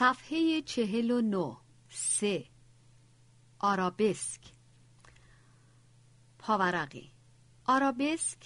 [0.00, 1.56] صفحه چهل و نو
[1.88, 2.46] سه.
[3.58, 4.40] آرابسک.
[6.38, 7.10] پاورقی.
[7.64, 8.38] آرابسک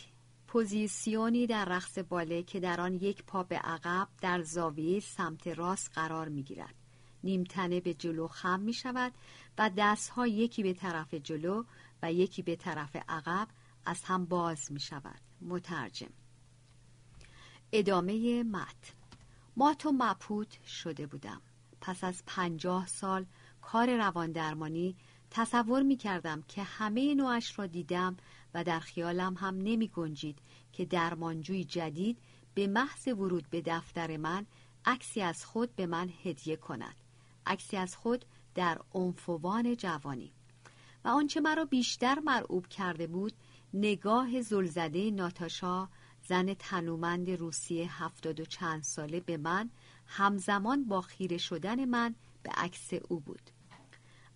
[0.46, 5.90] پوزیسیونی در رقص باله که در آن یک پا به عقب در زاویه سمت راست
[5.94, 6.75] قرار می گیرد.
[7.25, 9.12] نیمتنه به جلو خم می شود
[9.58, 11.64] و دستها یکی به طرف جلو
[12.02, 13.48] و یکی به طرف عقب
[13.86, 15.21] از هم باز می شود.
[15.40, 16.12] مترجم.
[17.72, 19.04] ادامه متن.
[19.57, 21.40] مات و مپوت شده بودم.
[21.86, 23.26] پس از پنجاه سال
[23.62, 24.96] کار روان درمانی
[25.30, 28.16] تصور می کردم که همه نوعش را دیدم
[28.54, 30.39] و در خیالم هم نمی گنجید
[30.72, 32.19] که درمانجوی جدید
[32.55, 34.47] به محض ورود به دفتر من
[34.84, 36.94] عکسی از خود به من هدیه کند.
[37.47, 40.33] عکسی از خود در عنفوان جوانی.
[41.05, 43.33] و آنچه مرا بیشتر مرعوب کرده بود
[43.75, 45.89] نگاه زلزده ناتاشا
[46.27, 49.70] زن تنومند روسیه هفتاد و چند ساله به من
[50.06, 53.50] همزمان با خیره شدن من به عکس او بود.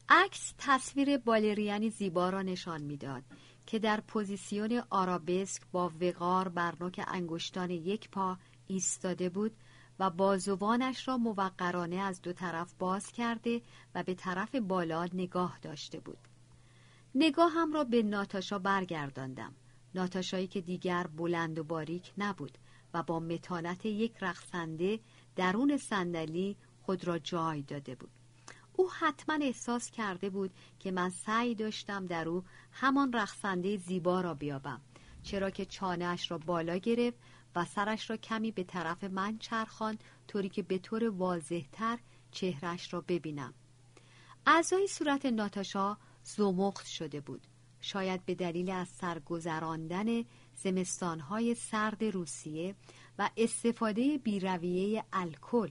[0.08, 3.22] عکس تصویر بالرینی زیبا را نشان می‌داد
[3.66, 9.52] که در پوزیسیون آرابسک با وقار بر نوک انگشتان یک پا ایستاده بود
[9.98, 13.62] و بازوانش را موقرانه از دو طرف باز کرده
[13.94, 16.18] و به طرف بالا نگاه داشته بود.
[17.14, 19.54] نگاهم را به ناتاشا برگرداندم.
[19.94, 22.58] ناتاشایی که دیگر بلند و باریک نبود
[22.94, 25.00] و با متانت یک رقصنده
[25.38, 28.10] درون صندلی خود را جای داده بود.
[28.76, 34.34] او حتما احساس کرده بود که من سعی داشتم در او همان رقصنده زیبا را
[34.34, 34.80] بیابم
[35.22, 37.18] چرا که چانهاش را بالا گرفت
[37.56, 41.98] و سرش را کمی به طرف من چرخان طوری که به طور واضحتر
[42.30, 43.54] چهرش را ببینم.
[44.46, 47.46] اعضای صورت ناتاشا زمخت شده بود.
[47.80, 52.74] شاید به دلیل از سرگذراندن زمستانهای سرد روسیه
[53.18, 55.70] و استفاده بیرویه الکل.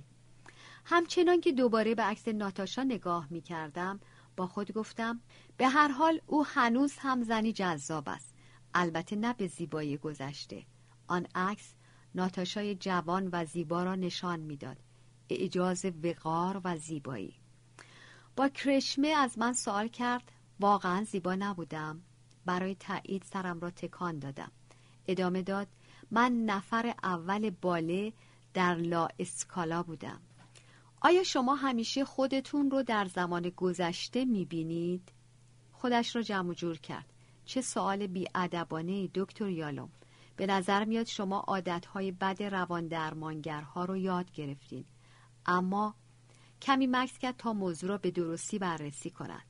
[0.86, 4.00] همچنان که دوباره به عکس ناتاشا نگاه می کردم
[4.38, 5.22] با خود گفتم
[5.58, 8.36] به هر حال او هنوز هم زنی جذاب است.
[8.74, 10.66] البته نه به زیبایی گذشته.
[11.08, 11.74] آن عکس
[12.16, 14.78] ناتاشای جوان و زیبا را نشان می‌داد.
[15.30, 17.36] اعجاز وقار و زیبایی.
[18.36, 22.02] با کرشمه از من سوال کرد واقعا زیبا نبودم؟
[22.46, 24.52] برای تایید سرم را تکان دادم.
[25.08, 25.68] ادامه داد
[26.12, 28.14] من نفر اول باله
[28.54, 30.22] در لا اسکالا بودم.
[31.02, 35.12] آیا شما همیشه خودتون رو در زمان گذشته می‌بینید؟
[35.72, 37.14] خودش را جمع جور کرد.
[37.46, 39.90] چه سوال بیادبانه دکتر یالوم.
[40.36, 44.86] به نظر میاد شما عادتهای بد روان درمانگرها رو یاد گرفتین.
[45.46, 45.96] اما
[46.62, 49.44] کمی مکس کرد تا موضوع را به درستی بررسی کند.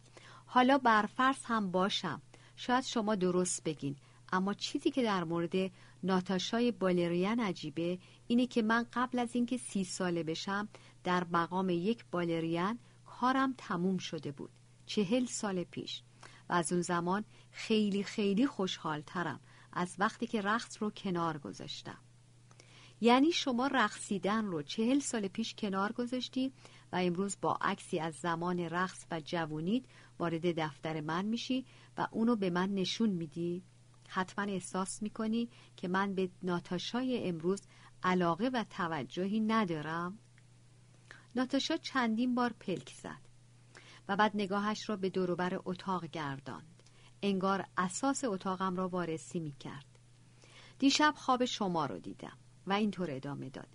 [0.46, 2.22] حالا برفرض هم باشم.
[2.56, 3.96] شاید شما درست بگین.
[4.32, 5.72] اما چیزی که در مورد
[6.04, 10.70] ناتاشای بالریان عجیبه اینه که من قبل از اینکه سی ساله بشم
[11.04, 14.50] در مقام یک بالریان کارم تموم شده بود.
[14.86, 16.04] چهل سال پیش.
[16.50, 19.40] و از اون زمان خیلی خیلی خوشحال ترم
[19.74, 21.98] از وقتی که رقص رو کنار گذاشتم.
[23.02, 26.54] یعنی شما رقصیدن رو چهل سال پیش کنار گذاشتی
[26.92, 29.84] و امروز با عکسی از زمان رقص و جوونیت
[30.20, 31.66] وارد دفتر من میشی
[31.98, 33.64] و اونو به من نشون میدی؟
[34.08, 37.62] حتما احساس می‌کنی که من به ناتاشای امروز
[38.04, 40.20] علاقه و توجهی ندارم؟
[41.36, 43.28] ناتاشا چندین بار پلک زد
[44.08, 46.84] و بعد نگاهش را به دوروبر اتاق گرداند.
[47.22, 49.86] انگار اساس اتاقم را وارسی می کرد
[50.80, 52.38] دیشب خواب شما رو دیدم
[52.68, 53.68] و اینطور ادامه داد.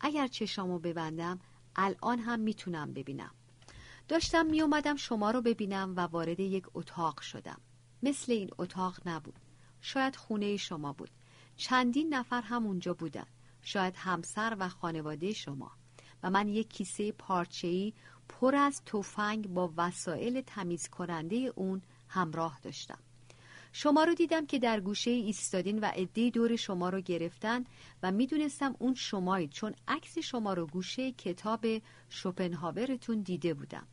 [0.00, 1.40] اگر چشامو ببندم
[1.76, 3.34] الان هم می‌تونم ببینم.
[4.08, 7.60] داشتم می اومدم شما رو ببینم و وارد یک اتاق شدم.
[8.02, 9.43] مثل این اتاق نبود.
[9.84, 11.10] شاید خونه شما بود.
[11.56, 13.26] چندین نفر هم اونجا بودن.
[13.62, 15.70] شاید همسر و خانواده شما.
[16.22, 17.92] و من یک کیسه پارچه‌ای
[18.28, 22.98] پر از تفنگ با وسایل تمیز کننده اون همراه داشتم.
[23.72, 27.64] شما رو دیدم که در گوشه ایستادین و عده دور شما رو گرفتن
[28.02, 31.66] و می‌دونستم اون شمایید چون عکس شما رو گوشه کتاب
[32.08, 33.86] شوپنهاورتون دیده بودم.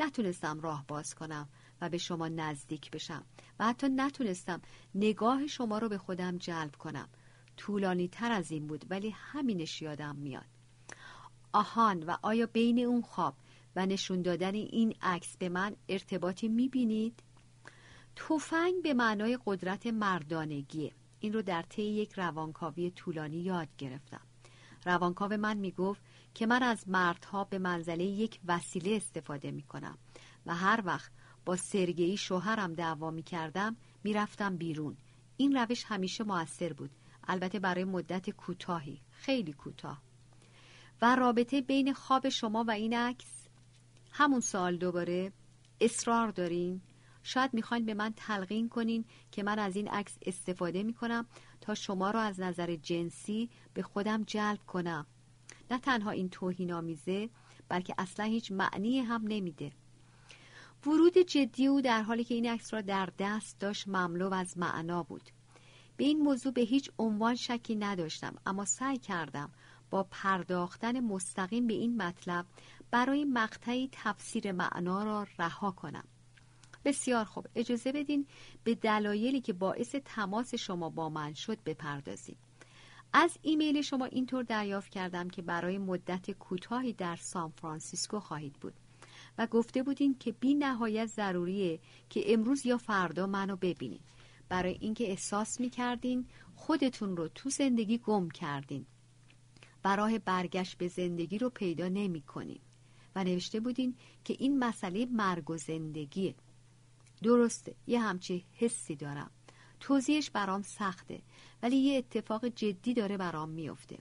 [0.00, 1.48] نتونستم راه باز کنم.
[1.82, 3.24] و به شما نزدیک بشم
[3.58, 4.60] و حتی نتونستم
[4.94, 7.08] نگاه شما رو به خودم جلب کنم.
[7.56, 10.46] طولانی تر از این بود ولی همینش یادم میاد.
[11.52, 13.34] آهان و آیا بین اون خواب
[13.76, 17.22] و نشون دادن این عکس به من ارتباطی می‌بینید؟
[18.16, 20.92] توفنگ به معنای قدرت مردانگیه.
[21.20, 24.20] این رو در طی یک روانکاوی طولانی یاد گرفتم.
[24.84, 26.02] روانکاو من می‌گفت
[26.34, 29.98] که من از مردها به منزله یک وسیله استفاده می‌کنم
[30.46, 31.12] و هر وقت
[31.44, 34.96] با سرگئی شوهرم دعوا می‌کردم می‌رفتم بیرون.
[35.36, 36.90] این روش همیشه موثر بود.
[37.24, 40.02] البته برای مدت کوتاهی خیلی کوتاه.
[41.02, 43.48] و رابطه بین خواب شما و این عکس؟
[44.12, 45.32] همون سوال دوباره.
[45.80, 46.80] اصرار دارین؟
[47.22, 51.26] شاید می‌خواین به من تلقین کنین که من از این عکس استفاده می‌کنم
[51.60, 55.06] تا شما را از نظر جنسی به خودم جلب کنم.
[55.70, 57.30] نه تنها این توهین آمیزه
[57.68, 59.72] بلکه اصلا هیچ معنی هم نمیده.
[60.86, 65.02] ورود جدی او در حالی که این عکس را در دست داشت مملو از معنا
[65.02, 65.30] بود.
[65.96, 69.50] به این موضوع به هیچ عنوان شکی نداشتم اما سعی کردم
[69.90, 72.46] با پرداختن مستقیم به این مطلب
[72.90, 76.04] برای مقطعی تفسیر معنا را رها کنم.
[76.84, 77.46] بسیار خوب.
[77.54, 78.26] اجازه بدین
[78.64, 82.36] به دلایلی که باعث تماس شما با من شد بپردازیم.
[83.12, 88.74] از ایمیل شما اینطور دریافت کردم که برای مدت کوتاهی در سان فرانسیسکو خواهید بود.
[89.38, 91.80] و گفته بودین که بی نهایت ضروریه
[92.10, 94.00] که امروز یا فردا منو ببینین.
[94.48, 98.86] برای اینکه احساس می کردین خودتون رو تو زندگی گم کردین.
[99.84, 102.60] و راه برگشت به زندگی رو پیدا نمی کنین
[103.16, 103.94] و نوشته بودین
[104.24, 106.34] که این مسئله مرگ و زندگیه.
[107.22, 109.30] درسته یه همچی حسی دارم.
[109.80, 111.22] توضیحش برام سخته
[111.62, 113.98] ولی یه اتفاق جدی داره برام میفته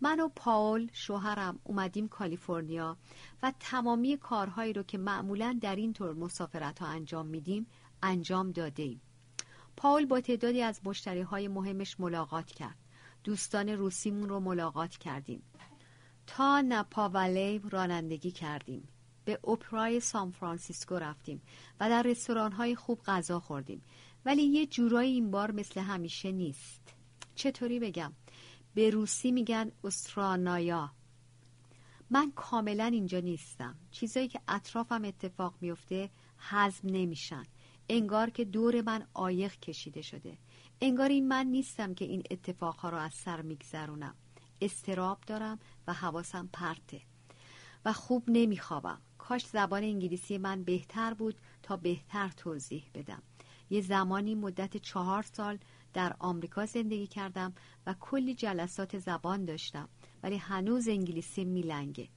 [0.00, 2.96] من و پاول شوهرم اومدیم کالیفرنیا
[3.42, 7.66] و تمامی کارهایی رو که معمولا در این طور مسافرت ها انجام میدیم
[8.02, 9.00] انجام داده ایم.
[9.76, 12.76] پاول با تعدادی از مشتری های مهمش ملاقات کرد.
[13.24, 15.42] دوستان روسیمون رو ملاقات کردیم.
[16.26, 18.88] تا نپاولی رانندگی کردیم.
[19.24, 21.42] به اپرای سان فرانسیسکو رفتیم
[21.80, 23.82] و در رستوران های خوب غذا خوردیم.
[24.24, 26.94] ولی یه جورایی این بار مثل همیشه نیست.
[27.34, 28.12] چطوری بگم؟
[28.76, 30.92] به روسی میگن استرانایا
[32.10, 33.76] من کاملا اینجا نیستم.
[33.90, 36.10] چیزایی که اطرافم اتفاق میفته
[36.50, 37.42] حزم نمیشن.
[37.88, 40.38] انگار که دور من آیق کشیده شده.
[40.80, 44.14] انگار این من نیستم که این اتفاقها رو از سر میگذرونم.
[44.60, 47.00] استراب دارم و حواسم پرته.
[47.84, 49.00] و خوب نمیخوابم.
[49.18, 53.22] کاش زبان انگلیسی من بهتر بود تا بهتر توضیح بدم.
[53.70, 55.58] یه زمانی مدت چهار سال
[55.96, 57.54] در آمریکا زندگی کردم
[57.86, 59.88] و کلی جلسات زبان داشتم
[60.22, 62.08] ولی هنوز انگلیسی میلنگه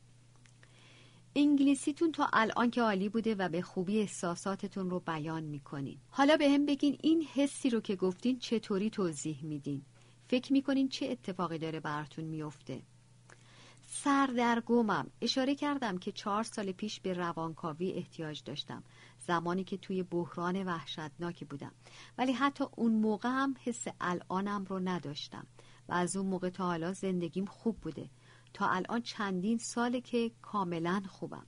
[1.35, 6.49] انگلیسیتون تا الان که عالی بوده و به خوبی احساساتتون رو بیان می‌کنین حالا به
[6.49, 9.81] هم بگین این حسی رو که گفتین چطوری توضیح میدین؟
[10.27, 12.81] فکر می‌کنین چه اتفاقی داره براتون میفته؟
[13.91, 15.07] سردرگمم.
[15.21, 18.83] اشاره کردم که چهار سال پیش به روانکاوی احتیاج داشتم.
[19.29, 21.71] زمانی که توی بحران وحشتناکی بودم.
[22.17, 25.47] ولی حتی اون موقع هم حس الانم رو نداشتم
[25.89, 28.09] و از اون موقع تا حالا زندگیم خوب بوده.
[28.53, 31.45] تا الان چندین ساله که کاملا خوبم.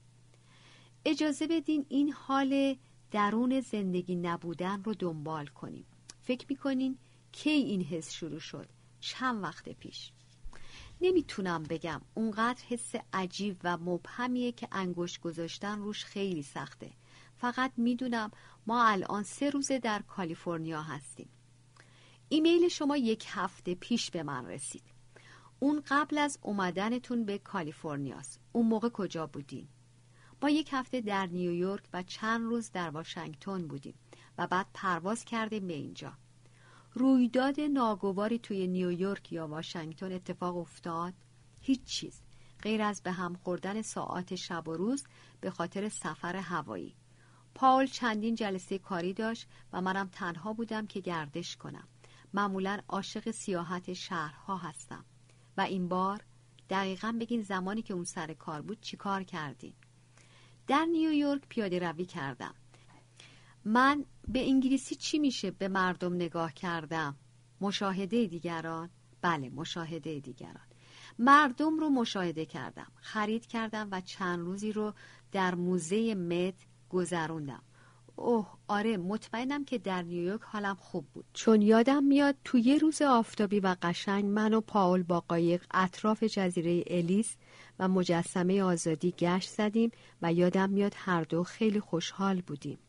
[1.06, 2.75] اجازه بدین این حال
[3.12, 5.86] درون زندگی نبودن رو دنبال کنیم.
[6.22, 6.98] فکر می‌کنین
[7.31, 8.69] کی این حس شروع شد؟
[9.00, 10.12] چند وقت پیش.
[11.01, 12.01] نمی‌تونم بگم.
[12.13, 16.92] اونقدر حس عجیب و مبهمیه که انگشت گذاشتن روش خیلی سخته.
[17.42, 18.32] فقط می‌دونم
[18.68, 21.30] ما الان سه روزه در کالیفرنیا هستیم.
[22.30, 24.84] ایمیل شما یک هفته پیش به من رسید.
[25.60, 28.40] اون قبل از اومدنتون به کالیفرنیاست.
[28.52, 29.68] اون موقع کجا بودین؟
[30.42, 33.96] ما یک هفته در نیویورک و چند روز در واشنگتن بودیم
[34.38, 36.14] و بعد پرواز کردیم به اینجا.
[36.94, 41.14] رویداد ناگواری توی نیویورک یا واشنگتن اتفاق افتاد؟
[41.62, 42.21] هیچ چیز.
[42.62, 45.04] غیر از به هم خوردن ساعات شب و روز
[45.42, 46.95] به خاطر سفر هوایی.
[47.56, 51.88] پاول چندین جلسه کاری داشت و منم تنها بودم که گردش کنم.
[52.34, 55.06] معمولا عاشق سیاحت شهرها هستم.
[55.58, 56.22] و این بار
[56.70, 59.74] دقیقا بگین زمانی که اون سر کار بود چی کار کردین.
[60.68, 62.56] در نیویورک پیاده روی کردم.
[63.66, 67.16] من به انگلیسی چی میشه به مردم نگاه کردم؟
[67.62, 68.90] مشاهده دیگران؟
[69.22, 70.68] بله مشاهده دیگران.
[71.20, 72.92] مردم رو مشاهده کردم.
[72.96, 74.94] خرید کردم و چند روزی رو
[75.31, 77.64] در موزه مت گذروندم.
[78.16, 81.26] اوه آره مطمئنم که در نیویورک حالم خوب بود.
[81.33, 86.24] چون یادم میاد تو یه روز آفتابی و قشنگ من و پاول با قایق اطراف
[86.24, 87.36] جزیره الیس
[87.80, 92.80] و مجسمه آزادی گشت زدیم و یادم میاد هر دو خیلی خوشحال بودیم.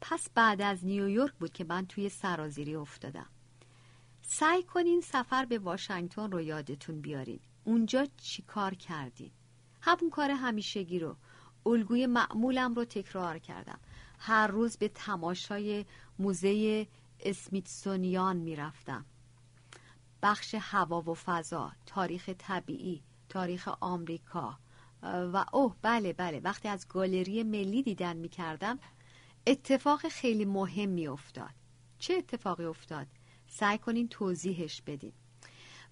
[0.00, 3.26] پس بعد از نیویورک بود که من توی سرازیری افتادم.
[4.22, 7.40] سعی کنین سفر به واشنگتن رو یادتون بیارین.
[7.64, 9.30] اونجا چی کار کردین؟
[9.80, 11.16] همون کار همیشگی رو.
[11.66, 13.78] الگوی معمولم رو تکرار کردم.
[14.18, 15.84] هر روز به تماشای
[16.18, 16.86] موزه
[17.20, 19.04] اسمیتسونیان می‌رفتم.
[20.22, 24.58] بخش هوا و فضا تاریخ طبیعی تاریخ آمریکا.
[25.02, 28.78] و اوه بله بله وقتی از گالری ملی دیدن می‌کردم
[29.46, 31.50] اتفاق خیلی مهم می افتاد
[31.98, 33.06] چه اتفاقی افتاد؟
[33.46, 35.12] سعی کنین توضیحش بدین.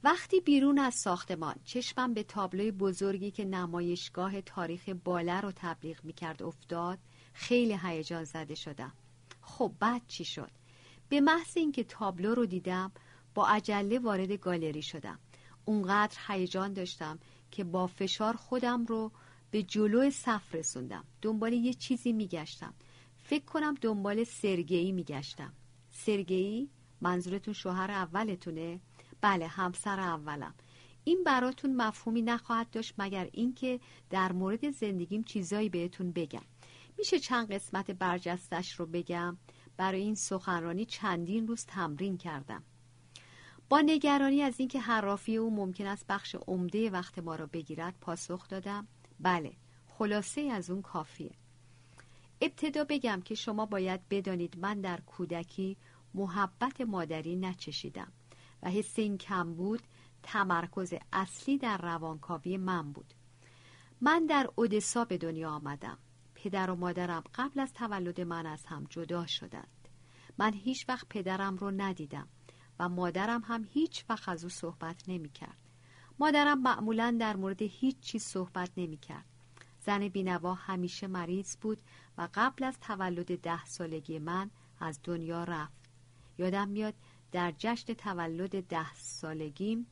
[0.05, 6.43] وقتی بیرون از ساختمان چشمم به تابلوی بزرگی که نمایشگاه تاریخ باله رو تبلیغ می‌کرد
[6.43, 6.99] افتاد
[7.33, 8.93] خیلی هیجان زده شدم.
[9.41, 10.51] خب بعد چی شد؟
[11.09, 12.93] به محض اینکه تابلو رو دیدم
[13.35, 15.19] با عجله وارد گالری شدم.
[15.65, 17.19] اونقدر هیجان داشتم
[17.51, 19.13] که با فشار خودم رو
[19.51, 21.05] به جلو صف رسوندم.
[21.23, 22.75] دنبال یه چیزی میگشتم.
[23.17, 25.53] فکر کنم دنبال سرگئی میگشتم.
[25.91, 28.81] سرگئی منظورتون شوهر اولتونه؟
[29.23, 30.55] بله همسر اولم.
[31.05, 36.43] این براتون مفهومی نخواهد داشت مگر اینکه در مورد زندگیم چیزایی بهتون بگم.
[36.99, 39.37] میشه چند قسمت برجستش رو بگم.
[39.77, 42.63] برای این سخنرانی چندین روز تمرین کردم.
[43.69, 48.49] با نگرانی از اینکه حرافی او ممکن است بخش عمده وقت ما را بگیرد پاسخ
[48.49, 48.89] دادم.
[49.21, 49.53] بله
[49.87, 51.33] خلاصه از اون کافیه.
[52.41, 55.77] ابتدا بگم که شما باید بدانید من در کودکی
[56.15, 58.13] محبت مادری نچشیدم.
[58.63, 59.83] و حس این کم بود
[60.23, 63.15] تمرکز اصلی در روانکاوی من بود
[64.01, 65.99] من در اودسا به دنیا آمدم
[66.35, 69.89] پدر و مادرم قبل از تولد من از هم جدا شدند
[70.39, 72.29] من هیچ وقت پدرم رو ندیدم
[72.79, 75.59] و مادرم هم هیچ وقت از او صحبت نمی کرد.
[76.19, 79.25] مادرم معمولا در مورد هیچ چیز صحبت نمی کرد.
[79.81, 81.79] زن بینوا همیشه مریض بود
[82.19, 84.51] و قبل از تولد ده سالگی من
[84.81, 85.91] از دنیا رفت.
[86.39, 86.95] یادم میاد
[87.33, 89.87] در جشن تولد ده سالگیم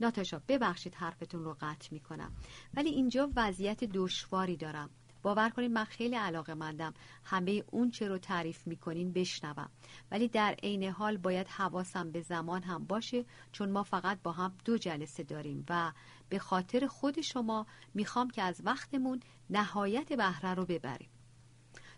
[0.00, 2.32] ناتاشا ببخشید حرفتون رو قطع می کنم
[2.74, 4.90] ولی اینجا وضعیت دشواری دارم.
[5.22, 9.70] باور کنید من خیلی علاقه مندم همه اون چه رو تعریف می‌کنین بشنوم.
[10.10, 14.54] ولی در عین حال باید حواسم به زمان هم باشه چون ما فقط با هم
[14.64, 15.92] دو جلسه داریم و
[16.28, 21.10] به خاطر خود شما می‌خوام که از وقتمون نهایت بهره رو ببریم.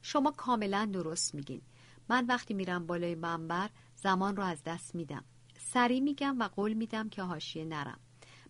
[0.02, 1.62] شما کاملا درست میگین.
[2.08, 3.70] من وقتی میرم بالای منبر
[4.02, 5.24] زمان رو از دست میدم.
[5.58, 7.98] سری میگم و قول میدم که حاشیه نرم.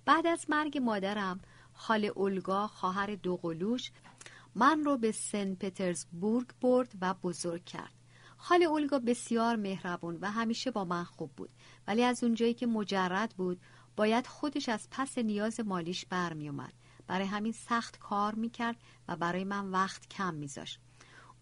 [0.05, 1.41] بعد از مرگ مادرم
[1.73, 3.91] خاله اولگا خواهر دوقلوش
[4.55, 7.93] من رو به سن پترزبورگ برد و بزرگ کرد.
[8.37, 11.51] خاله اولگا بسیار مهربون و همیشه با من خوب بود.
[11.87, 13.61] ولی از اونجایی که مجرد بود
[13.97, 16.73] باید خودش از پس نیاز مالیش برمیومد
[17.07, 18.77] برای همین سخت کار می‌کرد
[19.09, 20.81] و برای من وقت کم میذاشت.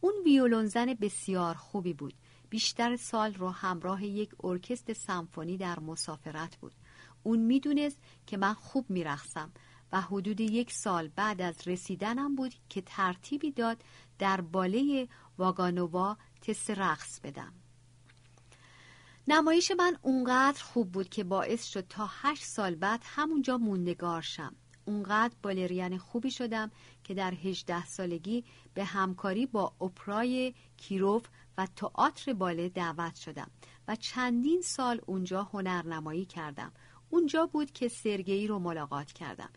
[0.01, 2.15] اون ویولون زن بسیار خوبی بود.
[2.51, 6.73] بیشتر سال رو همراه یک ارکستر سمفونی در مسافرت بود.
[7.23, 9.53] اون می‌دونست که من خوب میرخصم
[9.93, 13.83] و حدود یک سال بعد از رسیدنم بود که ترتیبی داد
[14.19, 17.53] در باله واگانووا تست رقص بدم.
[19.29, 24.57] نمایش من اونقدر خوب بود که باعث شد تا هشت سال بعد همونجا موندگار شم.
[24.85, 26.71] اونقدر بالرین خوبی شدم
[27.05, 33.51] که در هجده سالگی به همکاری با اپرای کیروف و تئاتر باله دعوت شدم
[33.89, 36.73] و چندین سال اونجا هنرنمایی کردم.
[37.11, 39.51] اونجا بود که سرگئی رو ملاقات کردم.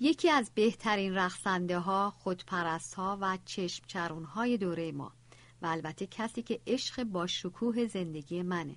[0.00, 5.12] یکی از بهترین رقصنده ها، خودپرست ها و چشم چرون های دوره ما
[5.62, 8.76] و البته کسی که عشق با شکوه زندگی منه.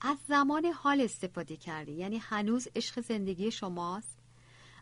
[0.00, 4.18] از زمان حال استفاده کردی یعنی هنوز عشق زندگی شماست؟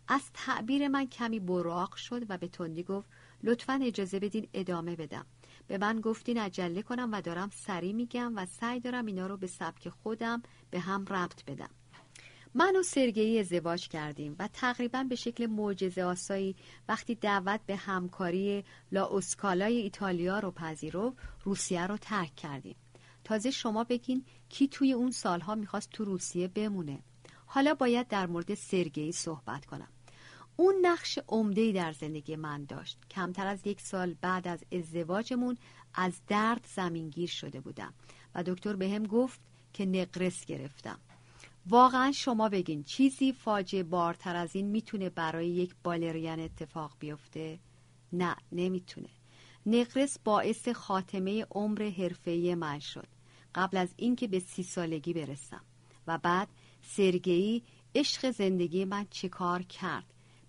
[0.08, 3.08] از تعبیر من کمی براق شد و به تندی گفت
[3.42, 5.26] لطفا اجازه بدین ادامه بدم.
[5.70, 9.46] به من گفتین عجله کنم و دارم سری میگم و سعی دارم اینا رو به
[9.46, 11.70] سبک خودم به هم ربط بدم.
[12.54, 16.56] من و سرگئی ازدواج کردیم و تقریبا به شکل معجزه آسایی
[16.88, 22.76] وقتی دعوت به همکاری لا اسکالای ایتالیا رو پذیرو روسیه رو ترک کردیم.
[23.24, 27.02] تازه شما بگین کی توی اون سالها می‌خواست تو روسیه بمونه.
[27.46, 29.88] حالا باید در مورد سرگئی صحبت کنم.
[30.60, 32.98] اون نقش عمده در زندگی من داشت.
[33.10, 35.56] کمتر از یک سال بعد از ازدواجمون
[35.94, 37.94] از درد زمینگیر شده بودم
[38.34, 39.40] و دکتر بهم گفت
[39.72, 40.98] که نقرس گرفتم.
[41.66, 47.58] واقعا شما بگین چیزی فاجعه بارتر از این می‌تونه برای یک بالرین اتفاق بیفته؟
[48.12, 49.10] نه نمی‌تونه.
[49.66, 53.08] نقرس باعث خاتمه عمر حرفه‌ای من شد.
[53.54, 55.64] قبل از اینکه به سی سالگی برسم.
[56.06, 56.48] و بعد
[56.82, 57.62] سرگئی
[57.94, 60.04] عشق زندگی من چیکار کرد؟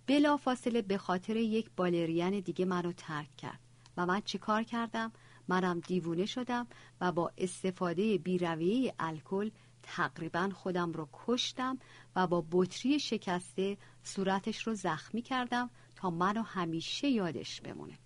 [0.08, 3.60] بلا فاصله به خاطر یک بالرین دیگه منو ترک کرد
[3.98, 5.12] و من چیکار کردم؟
[5.48, 6.68] منم دیوونه شدم
[7.02, 9.50] و با استفاده بیرویه الکل
[9.84, 11.78] تقریبا خودم رو کشتم
[12.16, 17.98] و با بطری شکسته صورتش رو زخمی کردم تا منو همیشه یادش بمونه.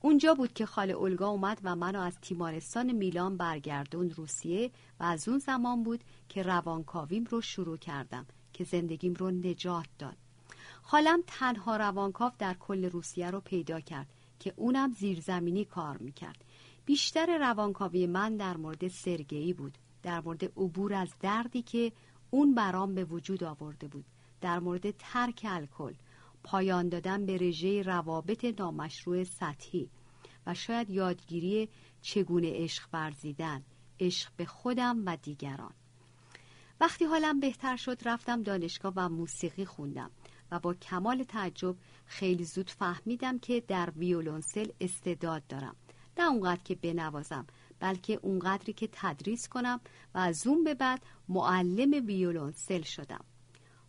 [0.00, 5.28] اونجا بود که خاله اولگا اومد و منو از تیمارستان میلان برگردون روسیه و از
[5.28, 10.16] اون زمان بود که روانکاویم رو شروع کردم که زندگیم رو نجات داد.
[10.82, 14.06] خالم تنها روانکاو در کل روسیه رو پیدا کرد
[14.38, 16.44] که اونم زیرزمینی کار می‌کرد.
[16.84, 21.92] بیشتر روانکاوی من در مورد سرگئی بود در مورد عبور از دردی که
[22.30, 24.04] اون برام به وجود آورده بود
[24.40, 25.94] در مورد ترک الکل
[26.44, 29.90] پایان دادن به رژه روابط نامشروع سطحی
[30.46, 31.68] و شاید یادگیری
[32.02, 33.62] چگونه عشق ورزیدن
[34.00, 35.72] عشق به خودم و دیگران.
[36.80, 40.10] وقتی حالم بهتر شد رفتم دانشگاه و موسیقی خوندم.
[40.52, 45.76] و با کمال تعجب خیلی زود فهمیدم که در ویولونسل استعداد دارم.
[46.18, 47.46] نه اونقدر که بنوازم
[47.80, 49.80] بلکه اونقدری که تدریس کنم
[50.14, 53.24] و از اون به بعد معلم ویولونسل شدم.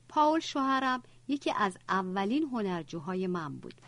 [0.09, 3.81] پاول شوهرم یکی از اولین هنرجوهای من بود.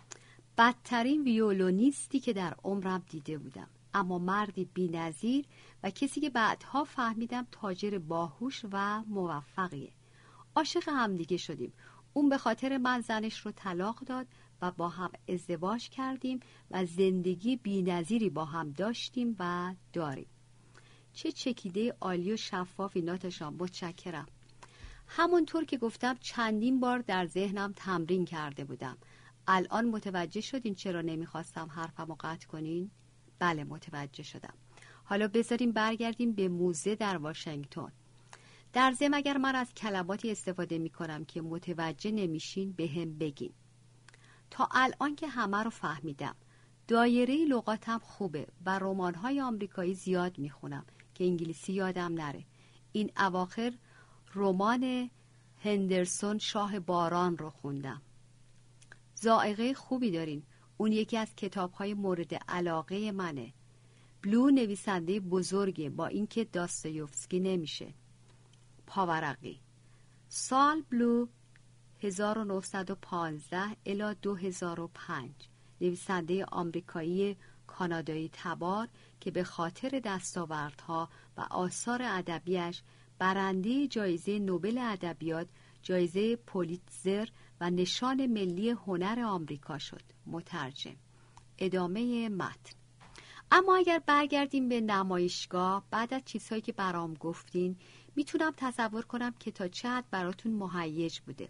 [0.58, 3.68] بدترین ویولونیستی که در عمرم دیده بودم.
[3.94, 5.46] اما مردی بینظیر
[5.84, 9.92] و کسی که بعدها فهمیدم تاجر باهوش و موفقیه.
[10.56, 11.74] عاشق همدیگه شدیم.
[12.18, 14.28] اون به خاطر من زنش رو طلاق داد
[14.62, 16.40] و با هم ازدواج کردیم
[16.72, 20.28] و زندگی بینظیری با هم داشتیم و داریم.
[21.14, 24.26] چه چکیده عالی و شفافی ناتشان متشکرم.
[25.08, 28.98] همونطور که گفتم چندین بار در ذهنم تمرین کرده بودم.
[29.48, 32.92] الان متوجه شدین چرا نمی‌خواستم حرفم رو قطع کنین؟
[33.40, 34.54] بله متوجه شدم.
[35.04, 37.92] حالا بذاریم برگردیم به موزه در واشنگتن.
[38.76, 43.54] در ضمن اگر من از کلماتی استفاده می کنم که متوجه نمیشین به هم بگین.
[44.52, 46.36] تا الان که همه رو فهمیدم.
[46.88, 52.46] دایره لغاتم خوبه و رمان‌های آمریکایی زیاد می‌خونم که انگلیسی یادم نره.
[52.92, 53.74] این اواخر
[54.36, 55.10] رمان
[55.64, 58.02] هندرسون شاه باران رو خوندم.
[59.16, 60.44] زائقه خوبی دارین.
[60.78, 63.54] اون یکی از کتاب های مورد علاقه منه.
[64.24, 67.94] بلو نویسنده بزرگه با اینکه داستایوفسکی نمیشه.
[68.88, 69.60] پاورقی.
[70.30, 71.28] سال بلو
[72.02, 75.32] 1915 الا 2005
[75.82, 77.38] نویسنده آمریکایی
[77.68, 78.88] کانادایی تبار
[79.20, 82.82] که به خاطر دستاوردها و آثار ادبیش
[83.20, 85.48] برنده جایزه نوبل ادبیات
[85.82, 87.28] جایزه پولیتزر
[87.62, 90.02] و نشان ملی هنر آمریکا شد.
[90.26, 90.96] مترجم.
[91.58, 92.76] ادامه متن.
[93.52, 97.78] اما اگر برگردیم به نمایشگاه بعد از چیزهایی که برام گفتین
[98.16, 101.50] می‌تونم تصور کنم که تا چه براتون مهیج بوده.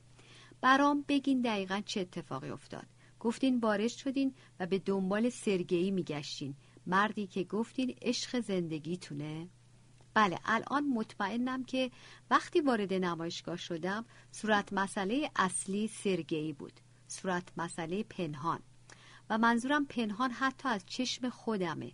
[0.62, 2.86] برام بگین دقیقا چه اتفاقی افتاد.
[3.20, 6.56] گفتین وارد شدین و به دنبال سرگئی میگشتین.
[6.86, 9.50] مردی که گفتین عشق زندگیتونه.
[10.14, 11.92] بله الان مطمئنم که
[12.30, 16.74] وقتی وارد نمایشگاه شدم صورت مسئله اصلی سرگئی بود.
[17.08, 18.60] صورت مسئله پنهان.
[19.30, 21.92] و منظورم پنهان حتی از چشم خودمه.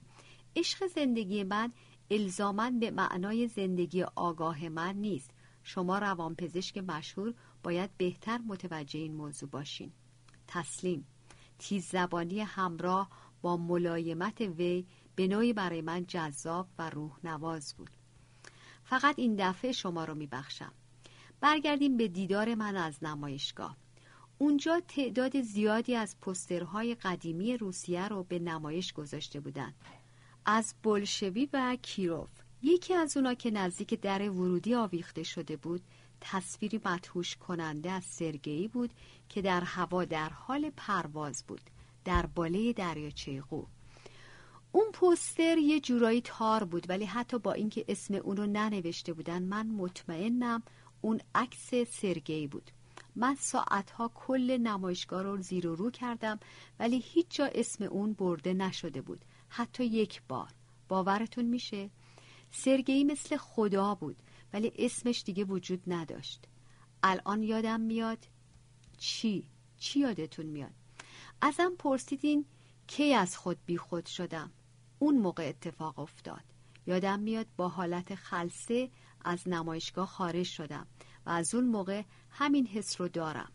[0.56, 1.74] عشق زندگی من
[2.12, 5.32] الزامن به معنای زندگی آگاه من نیست.
[5.64, 9.92] شما روانپزشک مشهور باید بهتر متوجه این موضوع باشین.
[10.48, 11.08] تسلیم.
[11.60, 13.10] تیز زبانی همراه
[13.42, 17.90] با ملایمت وی به نوعی برای من جذاب و روح نواز بود.
[18.84, 20.72] فقط این دفعه شما رو میبخشم.
[21.42, 23.78] برگردیم به دیدار من از نمایشگاه.
[24.38, 29.76] اونجا تعداد زیادی از پسترهای قدیمی روسیه رو به نمایش گذاشته بودند.
[30.46, 32.30] از بلشوی و کیروف.
[32.64, 35.82] یکی از اونا که نزدیک در ورودی آویخته شده بود
[36.22, 38.90] تصویری مدهوش کننده از سرگئی بود
[39.30, 41.62] که در هوا در حال پرواز بود
[42.06, 43.66] در باله دریاچه قو.
[44.72, 49.44] اون پوستر یه جورایی تار بود ولی حتی با اینکه اسم اون رو ننوشته بودن
[49.44, 50.64] من مطمئنم
[51.02, 52.72] اون عکس سرگئی بود.
[53.16, 56.40] من ساعتها کل نمایشگاه رو زیر و رو کردم
[56.80, 59.26] ولی هیچ جا اسم اون برده نشده بود.
[59.54, 60.52] حتی یک بار.
[60.88, 61.90] باورتون میشه؟
[62.52, 64.18] سرگئی مثل خدا بود
[64.54, 66.46] ولی اسمش دیگه وجود نداشت.
[67.04, 68.28] الان یادم میاد
[68.98, 69.46] چی؟
[69.78, 70.72] چی یادتون میاد؟
[71.42, 72.46] ازم پرسیدین
[72.88, 74.52] کی از خود بی خود شدم.
[75.00, 76.44] اون موقع اتفاق افتاد.
[76.88, 78.90] یادم میاد با حالت خلصه
[79.26, 80.88] از نمایشگاه خارج شدم
[81.26, 83.52] و از اون موقع همین حس رو دارم.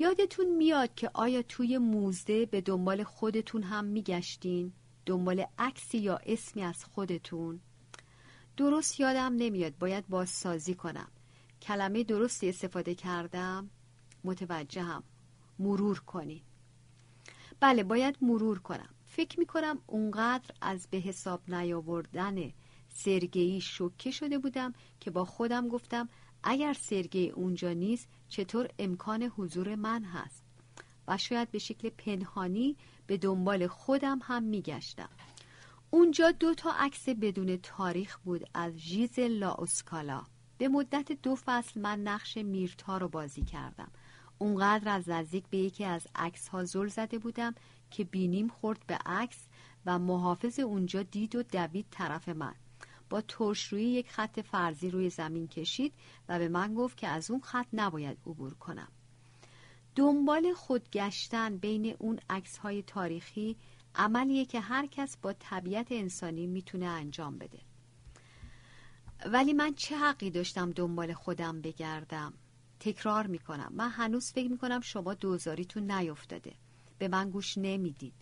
[0.00, 4.72] یادتون میاد که آیا توی موزه به دنبال خودتون هم میگشتین؟
[5.06, 7.60] دنبال عکسی یا اسمی از خودتون؟
[8.56, 9.78] درست یادم نمیاد.
[9.78, 11.08] باید بازسازی کنم.
[11.62, 13.70] کلمه درستی استفاده کردم.
[14.24, 15.02] متوجهم.
[15.58, 16.42] مرور کنین.
[17.60, 18.94] بله باید مرور کنم.
[19.04, 22.52] فکر می‌کنم اونقدر از به حساب نیاوردن
[22.88, 26.08] سرگئی شوکه شده بودم که با خودم گفتم
[26.42, 30.44] اگر سرگئی اونجا نیست چطور امکان حضور من هست؟
[31.08, 32.76] و شاید به شکل پنهانی
[33.06, 35.08] به دنبال خودم هم میگشتم.
[35.90, 40.22] اونجا دو تا عکس بدون تاریخ بود از ژیز لاوسکالا.
[40.58, 43.90] به مدت دو فصل من نقش میرتا رو بازی کردم.
[44.38, 47.54] اونقدر از نزدیک به یکی از عکس ها زل زده بودم
[47.90, 49.38] که بینیم خورد به عکس
[49.86, 52.54] و محافظ اونجا دید و دوید طرف من.
[53.10, 55.92] با ترشرویی یک خط فرضی روی زمین کشید
[56.28, 58.88] و به من گفت که از اون خط نباید عبور کنم.
[59.96, 63.56] دنبال خودگشتن بین اون عکس های تاریخی
[63.94, 67.58] عملیه که هر کس با طبیعت انسانی می‌تونه انجام بده.
[69.26, 72.34] ولی من چه حقی داشتم دنبال خودم بگردم؟
[72.80, 73.72] تکرار می‌کنم.
[73.74, 76.52] من هنوز فکر می‌کنم شما دوزاریتون نیفتاده.
[76.98, 78.12] به من گوش نمیدین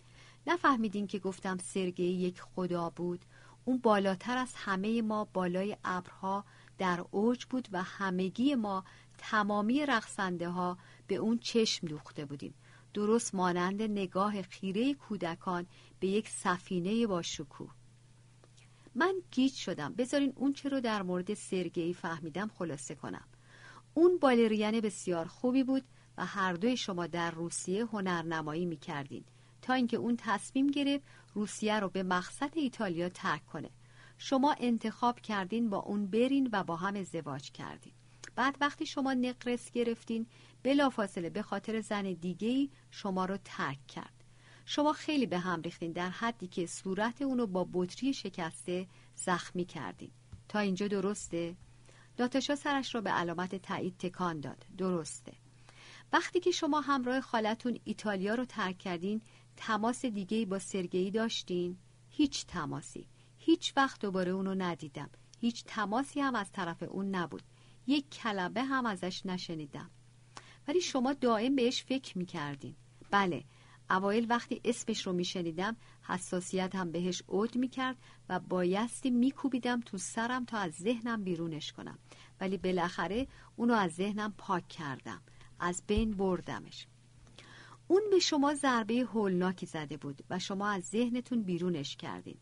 [0.47, 3.25] نفهمیدین که گفتم سرگی یک خدا بود؟
[3.69, 6.45] اون بالاتر از همه ما بالای ابرها
[6.77, 8.83] در اوج بود و همگی ما
[9.17, 10.77] تمامی رقصنده ها
[11.07, 12.53] به اون چشم دوخته بودیم.
[12.93, 15.65] درست مانند نگاه خیره کودکان
[15.99, 17.71] به یک سفینه با شکوه
[18.95, 19.93] من گیج شدم.
[19.93, 23.27] بذارین اون چه رو در مورد سرگئی فهمیدم خلاصه کنم.
[23.93, 25.83] اون بالرین بسیار خوبی بود
[26.17, 29.23] و هر دوی شما در روسیه هنرنمایی می کردین
[29.61, 33.69] تا اینکه اون تصمیم گرفت روسیه رو به مقصد ایتالیا ترک کنه.
[34.17, 37.93] شما انتخاب کردین با اون برین و با هم ازدواج کردین.
[38.35, 40.27] بعد وقتی شما نقرس گرفتین
[40.63, 44.23] بلافاصله به خاطر زن دیگهی شما رو ترک کرد.
[44.65, 50.11] شما خیلی به هم ریختین در حدی که صورت اونو با بطری شکسته زخمی کردین.
[50.47, 51.55] تا اینجا درسته؟
[52.19, 54.65] ناتاشا سرش را به علامت تایید تکان داد.
[54.77, 55.33] درسته.
[56.13, 59.21] وقتی که شما همراه خالتون ایتالیا رو ترک کردین
[59.61, 61.77] تماس دیگه با سرگئی داشتین؟
[62.09, 63.07] هیچ تماسی.
[63.37, 65.09] هیچ وقت دوباره اونو ندیدم.
[65.39, 67.43] هیچ تماسی هم از طرف اون نبود.
[67.87, 69.89] یک کلمه هم ازش نشنیدم.
[70.67, 72.75] ولی شما دائم بهش فکر می‌کردین.
[73.11, 73.43] بله
[73.89, 77.97] اوایل وقتی اسمش رو میشنیدم حساسیت هم بهش عود می‌کرد
[78.29, 81.99] و بایستی میکوبیدم تو سرم تا از ذهنم بیرونش کنم.
[82.41, 85.21] ولی بالاخره اونو از ذهنم پاک کردم.
[85.59, 86.87] از بین بردمش.
[87.91, 92.37] اون به شما ضربه هولناکی زده بود و شما از ذهنتون بیرونش کردین.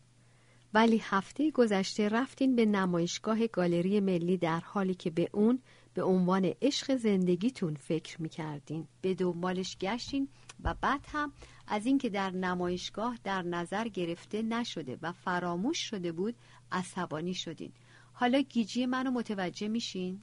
[0.74, 5.58] ولی هفته گذشته رفتین به نمایشگاه گالری ملی در حالی که به اون
[5.94, 8.88] به عنوان عشق زندگیتون فکر می‌کردین.
[9.00, 10.28] به دنبالش گشتین
[10.64, 11.32] و بعد هم
[11.66, 16.34] از اینکه در نمایشگاه در نظر گرفته نشده و فراموش شده بود
[16.72, 17.72] عصبانی شدین.
[18.12, 20.20] حالا گیجی منو متوجه میشین؟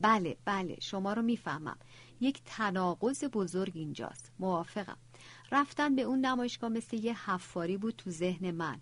[0.00, 1.78] بله بله شما رو می‌فهمم.
[2.20, 4.32] یک تناقض بزرگ اینجاست.
[4.38, 4.96] موافقم.
[5.52, 8.80] رفتن به اون نمایشگاه مثل یه حفاری بود تو ذهن من.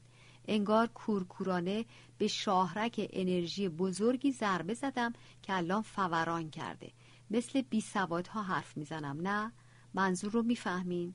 [0.49, 1.85] انگار کورکورانه
[2.18, 6.92] به شاهرک انرژی بزرگی ضربه زدم که الان فوران کرده.
[7.31, 7.85] مثل بی
[8.31, 9.53] ها حرف می‌زنم نه؟
[9.94, 11.14] منظور رو می‌فهمین؟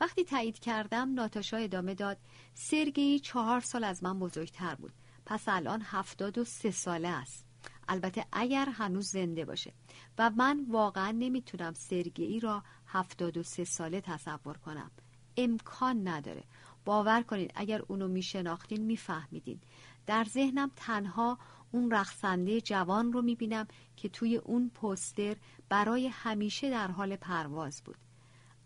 [0.00, 2.18] وقتی تایید کردم ناتاشا ادامه داد
[2.54, 4.92] سرگی چهار سال از من بزرگتر بود.
[5.26, 7.46] پس الان هفتاد و سه ساله است.
[7.88, 9.72] البته اگر هنوز زنده باشه.
[10.18, 14.90] و من واقعا نمی‌تونم سرگئی را هفتاد و سه ساله تصور کنم.
[15.36, 16.44] امکان نداره.
[16.84, 19.60] باور کنید اگر اونو میشناختین میفهمیدین.
[20.06, 21.38] در ذهنم تنها
[21.72, 23.66] اون رقصنده جوان رو می‌بینم
[23.96, 25.36] که توی اون پوستر
[25.68, 27.96] برای همیشه در حال پرواز بود.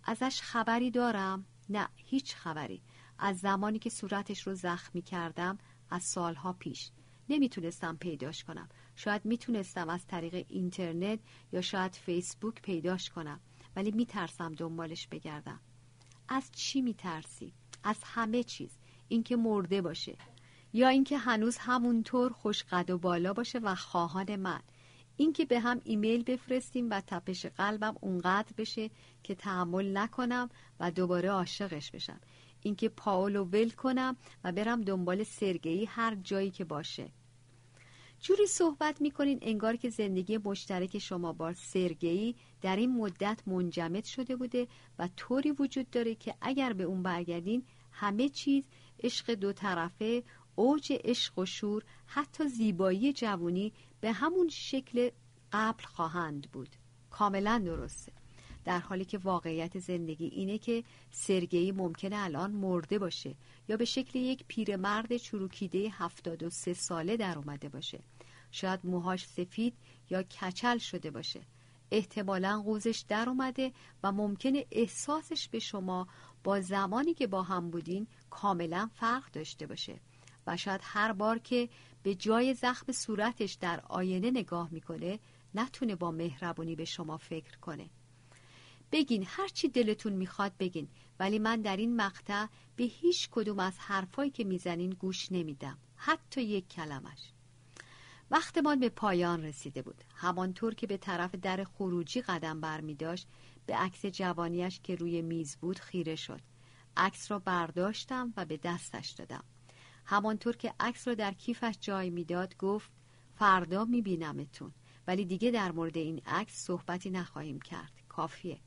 [0.05, 2.83] ازش خبری دارم؟ نه هیچ خبری.
[3.19, 5.59] از زمانی که صورتش رو زخمی کردم
[5.91, 6.91] از سالها پیش.
[7.29, 8.69] نمی‌تونستم پیداش کنم.
[8.97, 11.19] شاید می‌تونستم از طریق اینترنت
[11.53, 13.41] یا شاید فیسبوک پیداش کنم
[13.77, 15.61] ولی میترسم دنبالش بگردم.
[16.29, 17.53] از چی میترسی؟
[17.85, 18.79] از همه چیز.
[19.09, 20.17] اینکه مرده باشه.
[20.73, 24.61] یا اینکه هنوز همونطور خوش قد و بالا باشه و خواهان من.
[25.17, 28.91] اینکه به هم ایمیل بفرستیم و تپش قلبم اونقدر بشه
[29.23, 30.49] که تحمل نکنم
[30.81, 32.21] و دوباره عاشقش بشم.
[32.63, 37.11] اینکه پاولو ول کنم و برم دنبال سرگئی هر جایی که باشه.
[38.21, 44.37] جوری صحبت می‌کنین انگار که زندگی مشترک شما با سرگئی در این مدت منجمد شده
[44.37, 48.65] بوده و طوری وجود داره که اگر به اون برگردین همه چیز
[49.03, 50.23] عشق دو طرفه
[50.55, 55.11] اوج عشق و شور حتی زیبایی جوانی به همون شکل
[55.53, 56.69] قبل خواهند بود.
[57.11, 58.18] کاملا درسته.
[58.69, 63.35] در حالی که واقعیت زندگی اینه که سرگئی ممکنه الان مرده باشه
[63.69, 68.01] یا به شکل یک پیرمرد چروکیده هفتاد و سه ساله در اومده باشه.
[68.51, 69.75] شاید موهاش سفید
[70.11, 71.41] یا کچل شده باشه.
[71.91, 76.09] احتمالا قوزش در اومده و ممکنه احساسش به شما
[76.45, 80.01] با زمانی که با هم بودین کاملا فرق داشته باشه
[80.47, 81.69] و شاید هر بار که
[82.03, 85.19] به جای زخم صورتش در آینه نگاه می‌کنه
[85.55, 87.91] نتونه با مهربونی به شما فکر کنه.
[88.93, 90.89] بگین هر چی دلتون می‌خواد بگین.
[91.21, 92.47] ولی من در این مقطع
[92.77, 95.79] به هیچ کدوم از حرفایی که می‌زنین گوش نمیدم.
[95.97, 97.33] حتی یک کلمش.
[98.31, 100.05] وقتمان به پایان رسیده بود.
[100.15, 103.29] همانطور که به طرف در خروجی قدم بر داشت
[103.67, 106.41] به عکس جوانیش که روی میز بود خیره شد.
[106.97, 109.45] عکس را برداشتم و به دستش دادم.
[110.05, 112.91] همانطور که عکس را در کیفش جای می‌داد گفت
[113.35, 114.73] فردا میبینمتون.
[115.07, 117.93] ولی دیگه در مورد این عکس صحبتی نخواهیم کرد.
[118.09, 118.61] کافیه.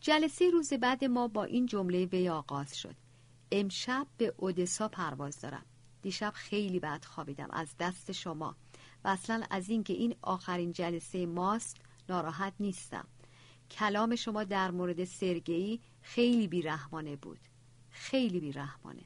[0.00, 2.94] جلسه روز بعد ما با این جمله وی آغاز شد.
[3.52, 5.64] امشب به اودسا پرواز دارم.
[6.02, 7.48] دیشب خیلی بد خوابیدم.
[7.50, 8.56] از دست شما.
[9.04, 11.76] و اصلا از اینکه این آخرین جلسه ماست
[12.08, 13.06] ناراحت نیستم.
[13.70, 17.38] کلام شما در مورد سرگئی خیلی بیرحمانه بود.
[17.90, 19.02] خیلی بیرحمانه.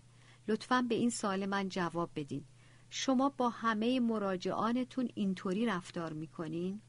[0.48, 2.44] لطفا به این سال من جواب بدین.
[2.90, 6.80] شما با همه مراجعانتون اینطوری رفتار می‌کنین؟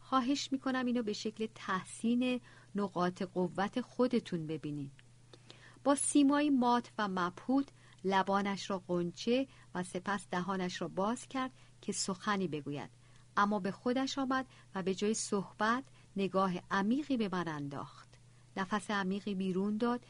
[0.00, 2.40] خواهش می‌کنم اینو به شکل تحسین
[2.74, 4.90] نقاط قوت خودتون ببینین.
[5.84, 7.70] با سیمایی مات و مبهود
[8.04, 11.50] لبانش را قنچه و سپس دهانش را باز کرد
[11.80, 12.90] که سخنی بگوید.
[13.36, 15.84] اما به خودش آمد و به جای صحبت
[16.16, 18.08] نگاه عمیقی به من انداخت.
[18.56, 20.06] نفس عمیقی بیرون داد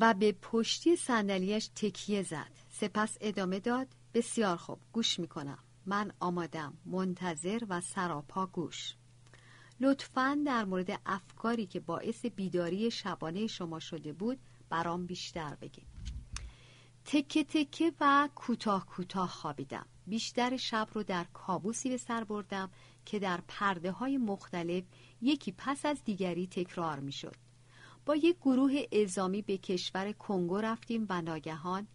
[0.00, 2.50] و به پشتی صندلیاش تکیه زد.
[2.70, 5.58] سپس ادامه داد بسیار خوب گوش می‌کنم.
[5.86, 6.74] من آمادم.
[6.86, 8.94] منتظر و سراپا گوش.
[9.84, 15.86] لطفا در مورد افکاری که باعث بیداری شبانه شما شده بود برام بیشتر بگید
[17.04, 19.86] تکه تکه و کوتاه کوتاه خوابیدم.
[20.06, 22.70] بیشتر شب رو در کابوسی به سر بردم
[23.04, 24.84] که در پرده های مختلف
[25.20, 27.36] یکی پس از دیگری تکرار می شد.
[28.06, 31.86] با یک گروه ازامی به کشور کنگو رفتیم و ناگهان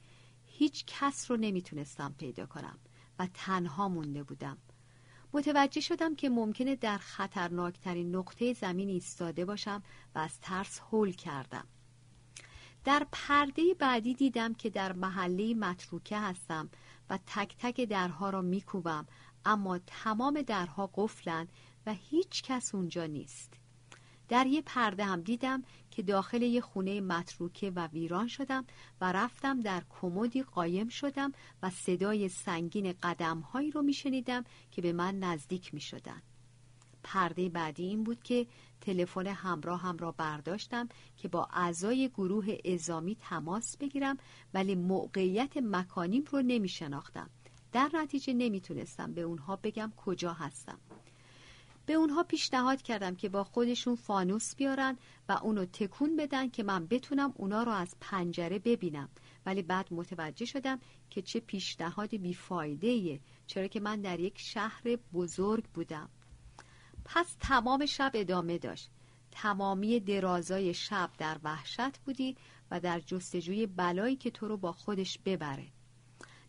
[0.45, 2.79] هیچ کس رو نمی‌تونستم پیدا کنم
[3.19, 4.57] و تنها مونده بودم.
[5.33, 9.83] متوجه شدم که ممکنه در خطرناکترین نقطه زمین ایستاده باشم
[10.15, 11.67] و از ترس هول کردم.
[12.83, 16.69] در پرده بعدی دیدم که در محله متروکه هستم
[17.09, 19.07] و تک تک درها را میکوبم
[19.45, 21.51] اما تمام درها قفلند
[21.85, 23.58] و هیچ کس اونجا نیست.
[24.29, 28.65] در یه پرده هم دیدم که داخل یه خونه متروکه و ویران شدم
[29.01, 31.31] و رفتم در کمدی قایم شدم
[31.63, 36.21] و صدای سنگین قدمهایی رو میشنیدم که به من نزدیک می شدن.
[37.03, 38.47] پرده بعدی این بود که
[38.81, 44.17] تلفن همراه هم را برداشتم که با اعضای گروه ازامی تماس بگیرم
[44.53, 47.29] ولی موقعیت مکانیم رو نمی شناختم.
[47.71, 50.79] در نتیجه نمی‌تونستم به اونها بگم کجا هستم
[51.89, 54.97] به اونها پیشنهاد کردم که با خودشون فانوس بیارن
[55.29, 59.09] و اونو تکون بدن که من بتونم اونا رو از پنجره ببینم.
[59.45, 65.63] ولی بعد متوجه شدم که چه پیشنهاد بیفایده چرا که من در یک شهر بزرگ
[65.63, 66.09] بودم.
[67.05, 68.89] پس تمام شب ادامه داشت.
[69.31, 72.35] تمامی درازای شب در وحشت بودی
[72.71, 75.67] و در جستجوی بلایی که تو رو با خودش ببره.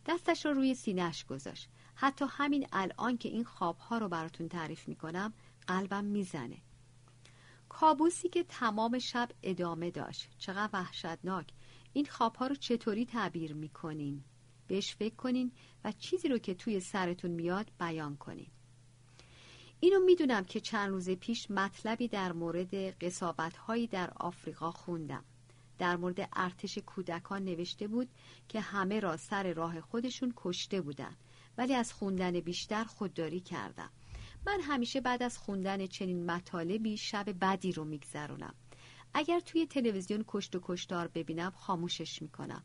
[0.07, 1.69] دستش رو روی سینهش گذاشت.
[2.03, 5.33] حتی همین الان که این خوابها رو براتون تعریف می‌کنم
[5.67, 6.57] قلبم می‌زنه.
[7.69, 10.29] کابوسی که تمام شب ادامه داشت.
[10.39, 11.53] چقدر وحشتناک.
[11.93, 14.25] این خوابها رو چطوری تعبیر می‌کنین؟
[14.67, 15.53] بهش فکر کنین
[15.85, 18.51] و چیزی رو که توی سرتون میاد بیان کنین.
[19.81, 25.25] اینو می‌دونم که چند روز پیش مطلبی در مورد قصابت هایی در آفریقا خوندم.
[25.79, 28.09] در مورد ارتش کودکان نوشته بود
[28.49, 31.17] که همه را سر راه خودشون کشته بودند
[31.61, 33.91] ولی از خوندن بیشتر خودداری کردم.
[34.47, 38.55] من همیشه بعد از خوندن چنین مطالبی شب بدی رو میگذرونم.
[39.15, 42.63] اگر توی تلویزیون کشت و کشتار ببینم خاموشش می‌کنم.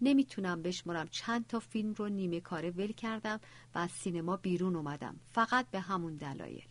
[0.00, 3.40] نمی‌تونم بشمرم چند تا فیلم رو نیمه کاره ول کردم
[3.74, 5.20] و از سینما بیرون اومدم.
[5.30, 6.64] فقط به همون دلایل.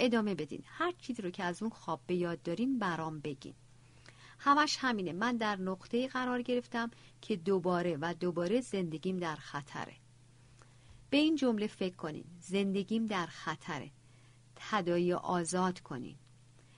[0.00, 0.62] ادامه بدین.
[0.66, 3.54] هر چیزی رو که از اون خواب به یاد دارین برام بگین.
[4.38, 5.12] همش همینه.
[5.12, 9.92] من در نقطه قرار گرفتم که دوباره و دوباره زندگیم در خطره.
[11.10, 12.24] به این جمله فکر کنین.
[12.40, 13.90] زندگیم در خطره.
[14.56, 16.16] تدایی آزاد کنین.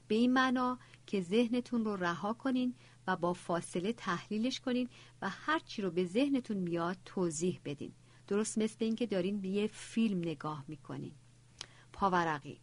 [0.09, 2.75] به این معنا که ذهنتون رو رها کنین
[3.07, 4.88] و با فاصله تحلیلش کنین
[5.23, 7.93] و هرچی رو به ذهنتون میاد توضیح بدین.
[8.27, 11.12] درست مثل اینکه دارین به یه فیلم نگاه می‌کنین.
[11.93, 12.61] پاورقی.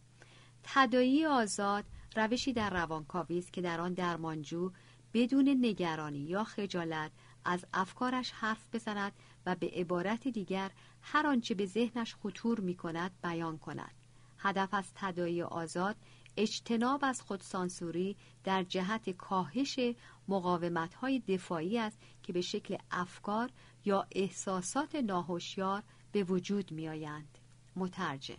[0.62, 1.84] تدایی آزاد
[2.16, 4.72] روشی در روانکاوی است که در آن درمانجو
[5.14, 7.10] بدون نگرانی یا خجالت
[7.44, 9.12] از افکارش حرف بزند
[9.46, 10.70] و به عبارت دیگر
[11.08, 13.94] هر آنچه به ذهنش خطور می کند بیان کند
[14.38, 15.96] هدف از تدایی آزاد
[16.36, 19.80] اجتناب از خودسانسوری در جهت کاهش
[20.28, 23.50] مقاومت های دفاعی است که به شکل افکار
[23.84, 27.38] یا احساسات ناهوشیار به وجود می آیند.
[27.76, 28.38] مترجم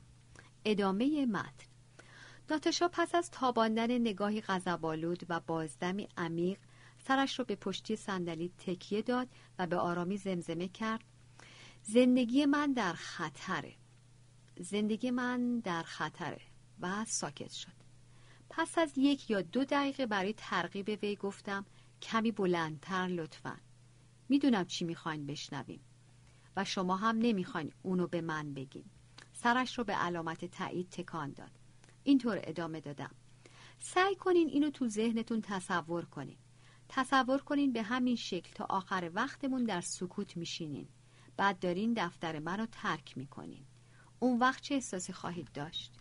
[0.66, 1.68] ادامه متن
[2.50, 6.60] ناتاشا پس از تاباندن نگاهی غضبآلود و بازدمی عمیق
[6.98, 9.28] سرش را به پشتی صندلی تکیه داد
[9.60, 11.04] و به آرامی زمزمه کرد
[11.90, 13.76] زندگی من در خطره.
[14.60, 16.42] زندگی من در خطره
[16.80, 17.74] و ساکت شد.
[18.50, 21.66] پس از یک یا دو دقیقه برای ترغیب وی گفتم
[22.02, 23.58] کمی بلندتر لطفا.
[24.30, 25.80] می‌دونم چی می‌خواین بشنویم
[26.56, 28.86] و شما هم نمی‌خواین اونو به من بگین.
[29.34, 31.52] سرش رو به علامت تایید تکان داد.
[32.04, 33.16] اینطور ادامه دادم.
[33.80, 36.38] سعی کنین اینو تو ذهنتون تصور کنین.
[36.90, 40.88] تصور کنین به همین شکل تا آخر وقتمون در سکوت میشینین.
[41.38, 43.66] بعد دارین دفتر منو ترک می‌کنین.
[44.20, 45.92] اون وقت چه احساسی خواهید داشت؟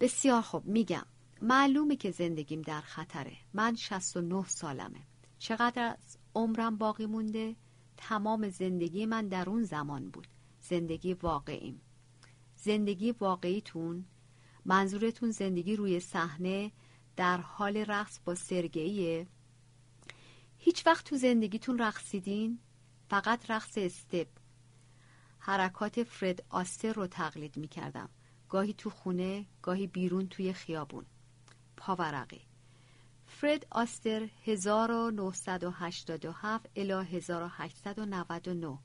[0.00, 1.06] بسیار خوب میگم.
[1.42, 3.36] معلومه که زندگیم در خطره.
[3.54, 5.00] من 69 سالمه.
[5.38, 7.56] چقدر از عمرم باقی مونده؟
[7.96, 10.26] تمام زندگی من در اون زمان بود.
[10.60, 11.80] زندگی واقعیم.
[12.56, 14.04] زندگی واقعیتون
[14.64, 16.72] منظورتون زندگی روی صحنه
[17.16, 19.26] در حال رقص با سرگیه؟
[20.58, 22.58] هیچ وقت تو زندگیتون رقصیدین؟
[23.14, 24.26] فقط رقص استپ.
[25.38, 28.08] حرکات فرد آستر رو تقلید می کردم
[28.48, 31.06] گاهی تو خونه گاهی بیرون توی خیابون.
[31.76, 32.40] پاورقی.
[33.26, 38.78] فرد آستر 1987 الی 1899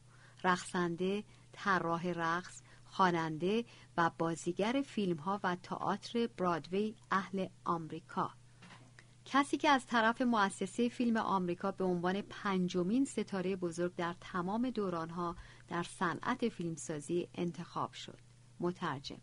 [0.44, 3.66] رقصنده طراح رقص خواننده
[3.98, 8.32] و بازیگر فیلم ها و تئاتر برادوی اهل آمریکا.
[9.26, 15.36] کسی که از طرف مؤسسه فیلم آمریکا به عنوان پنجمین ستاره بزرگ در تمام دورانها
[15.68, 18.18] در صنعت فیلمسازی انتخاب شد.
[18.60, 19.18] مترجم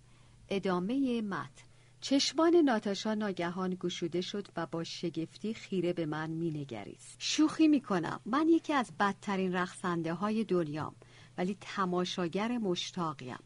[0.48, 1.64] ادامه متن.
[2.00, 7.16] چشمان ناتاشا ناگهان گشوده شد و با شگفتی خیره به من مینگریست.
[7.18, 8.20] شوخی می‌کنم.
[8.26, 10.94] من یکی از بدترین رقصنده های دنیام
[11.38, 13.38] ولی تماشاگر مشتاقیم.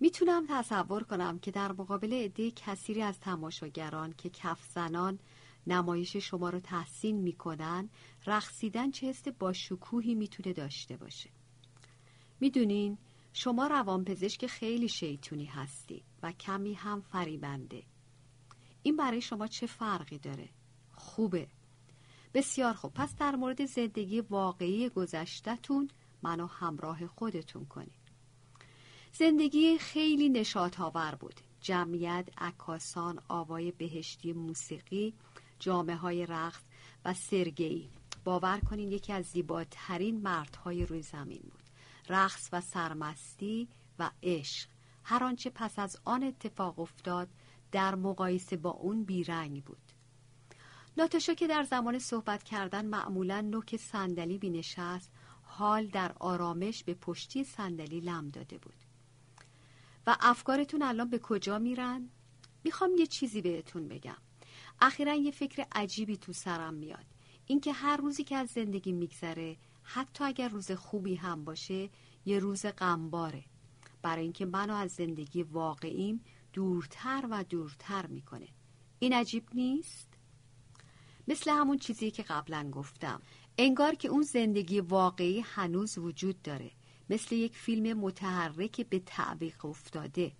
[0.00, 5.18] می‌تونم تصور کنم که در مقابل عده کثیری از تماشاگران که کف زنان
[5.66, 7.90] نمایش شما رو تحسین می‌کنن
[8.26, 11.30] رقصیدن چه حس با شکوهی می‌تونه داشته باشه.
[12.40, 12.98] می‌دونین
[13.32, 17.82] شما روانپزشک خیلی شیطونی هستی و کمی هم فریبنده.
[18.82, 20.48] این برای شما چه فرقی داره؟
[20.94, 21.48] خوبه.
[22.34, 22.92] بسیار خوب.
[22.94, 25.88] پس در مورد زندگی واقعی گذشتهتون
[26.22, 28.06] منو همراه خودتون کنید.
[29.12, 31.40] زندگی خیلی نشاط آور بود.
[31.60, 35.14] جمعیت عکاسان آوای بهشتی موسیقی
[35.58, 36.62] جامعه های رقص
[37.04, 37.90] و سرگئی
[38.24, 41.62] باور کنین یکی از زیباترین مردهای روی زمین بود.
[42.08, 44.68] رقص و سرمستی و عشق.
[45.04, 47.28] هر آنچه پس از آن اتفاق افتاد
[47.72, 49.92] در مقایسه با اون بیرنگ بود.
[50.96, 55.10] ناتاشا که در زمان صحبت کردن معمولا نوک صندلی بینشست
[55.42, 58.76] حال در آرامش به پشتی صندلی لم داده بود.
[60.06, 62.08] و افکارتون الان به کجا میرن؟
[62.64, 64.16] می‌خوام یه چیزی بهتون بگم.
[64.80, 67.04] اخیرا یه فکر عجیبی تو سرم میاد.
[67.46, 71.90] اینکه هر روزی که از زندگی میگذره حتی اگر روز خوبی هم باشه
[72.26, 73.44] یه روز غمباره.
[74.02, 76.20] برای اینکه منو از زندگی واقعیم
[76.52, 78.48] دورتر و دورتر می‌کنه.
[78.98, 80.08] این عجیب نیست؟
[81.28, 83.22] مثل همون چیزی که قبلا گفتم.
[83.58, 86.70] انگار که اون زندگی واقعی هنوز وجود داره.
[87.10, 90.32] مثل یک فیلم متحرک به تعویق افتاده.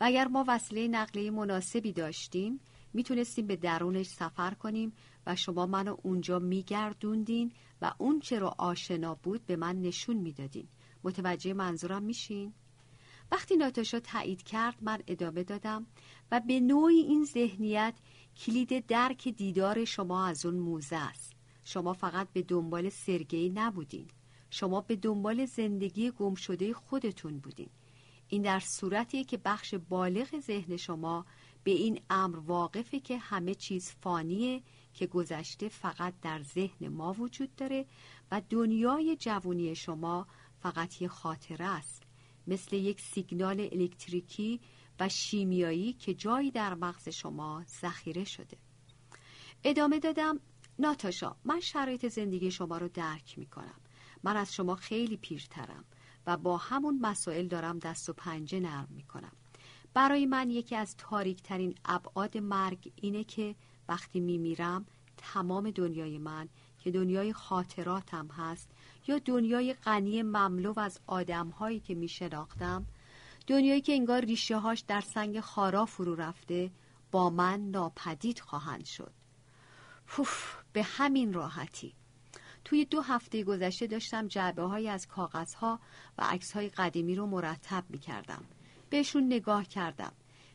[0.00, 2.60] و اگر ما وسیله نقلیه مناسبی داشتیم
[2.94, 4.92] می‌تونستیم به درونش سفر کنیم
[5.26, 10.68] و شما منو اونجا میگردوندین و اون چه رو آشنا بود به من نشون می‌دادین.
[11.04, 12.52] متوجه منظورم میشین؟
[13.32, 15.86] وقتی ناتاشا تایید کرد من ادامه دادم
[16.32, 17.94] و به نوعی این ذهنیت
[18.36, 21.32] کلید درک دیدار شما از اون موزه است.
[21.64, 24.06] شما فقط به دنبال سرگی نبودین.
[24.50, 27.70] شما به دنبال زندگی گمشده خودتون بودین.
[28.28, 31.26] این در صورتیه که بخش بالغ ذهن شما
[31.64, 34.62] به این امر واقفه که همه چیز فانیه
[34.94, 37.86] که گذشته فقط در ذهن ما وجود داره
[38.30, 40.26] و دنیای جوونی شما
[40.60, 42.02] فقط یه خاطره است.
[42.46, 44.60] مثل یک سیگنال الکتریکی
[45.00, 48.56] و شیمیایی که جایی در مغز شما ذخیره شده.
[49.64, 50.40] ادامه دادم
[50.78, 53.80] ناتاشا من شرایط زندگی شما رو درک می کنم
[54.22, 55.84] من از شما خیلی پیرترم
[56.26, 59.32] و با همون مسائل دارم دست و پنجه نرم می کنم
[59.98, 63.54] برای من یکی از تاریک ترین ابعاد مرگ اینه که
[63.88, 68.70] وقتی می میرم تمام دنیای من که دنیای خاطراتم هست
[69.06, 72.86] یا دنیای غنی مملو از آدمهایی که می شناختم
[73.46, 76.70] دنیایی که انگار ریشه هاش در سنگ خارا فرو رفته
[77.10, 79.12] با من ناپدید خواهند شد.
[80.06, 81.94] پوف به همین راحتی.
[82.64, 85.80] توی دو هفته گذشته داشتم جعبه های از کاغذها
[86.18, 88.44] و عکس های قدیمی رو مرتب می کردم
[88.90, 90.12] بهشون نگاه کردم.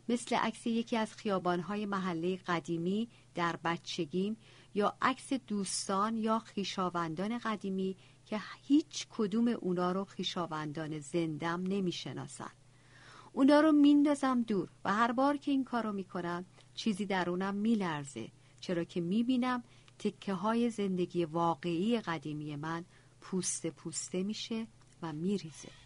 [0.10, 4.38] مثل عکس یکی از خیابانهای محله قدیمی در بچگیم
[4.76, 12.52] یا عکس دوستان یا خیشاوندان قدیمی که هیچ کدوم اونا رو خیشاوندان زندم نمی‌شناسن.
[13.34, 18.84] اونا رو میندازم دور و هر بار که این کارو می‌کنم چیزی درونم میلرزه چرا
[18.84, 19.64] که می‌بینم
[20.00, 22.86] تکه های زندگی واقعی قدیمی من
[23.22, 24.68] پوسته پوسته میشه
[25.02, 25.83] و میریزه.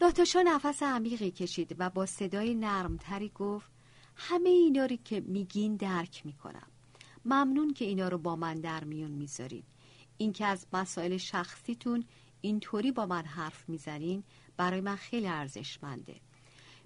[0.00, 3.70] ناتاشا نفس عمیقی کشید و با صدای نرمتری گفت
[4.16, 6.66] همه اینا رو که میگین درک می‌کنم.
[7.24, 9.62] ممنون که اینا رو با من در میون می‌ذارین.
[10.16, 12.04] اینکه از مسائل شخصیتون
[12.40, 14.24] اینطوری با من حرف می‌زنین
[14.56, 16.20] برای من خیلی ارزشمنده.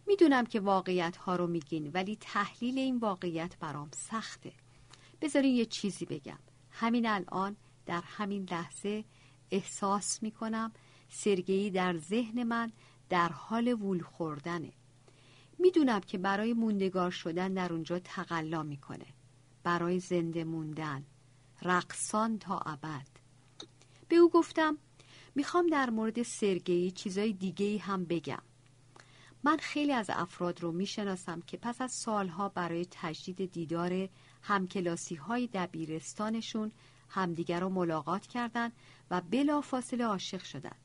[0.07, 4.53] می‌دونم که واقعیت ها رو میگین ولی تحلیل این واقعیت برام سخته.
[5.21, 6.39] بذارین یه چیزی بگم.
[6.71, 7.57] همین الان
[7.87, 9.05] در همین لحظه
[9.51, 10.73] احساس می‌کنم
[11.09, 12.73] سرگئی در ذهن من
[13.09, 14.73] در حال وول خوردنه.
[15.59, 19.07] می‌دونم که برای موندگار شدن در اونجا تقلا می‌کنه.
[19.63, 21.05] برای زنده موندن.
[21.63, 23.07] رقصان تا ابد.
[24.09, 24.79] به او گفتم
[25.35, 28.43] می‌خوام در مورد سرگئی چیزای دیگه هم بگم.
[29.45, 34.09] من خیلی از افراد رو می‌شناسم که پس از سالها برای تجدید دیدار
[34.43, 36.73] همکلاسی های دبیرستانشون
[37.09, 38.73] همدیگر رو ملاقات کردند
[39.11, 40.77] و بلا فاصله عاشق شدن.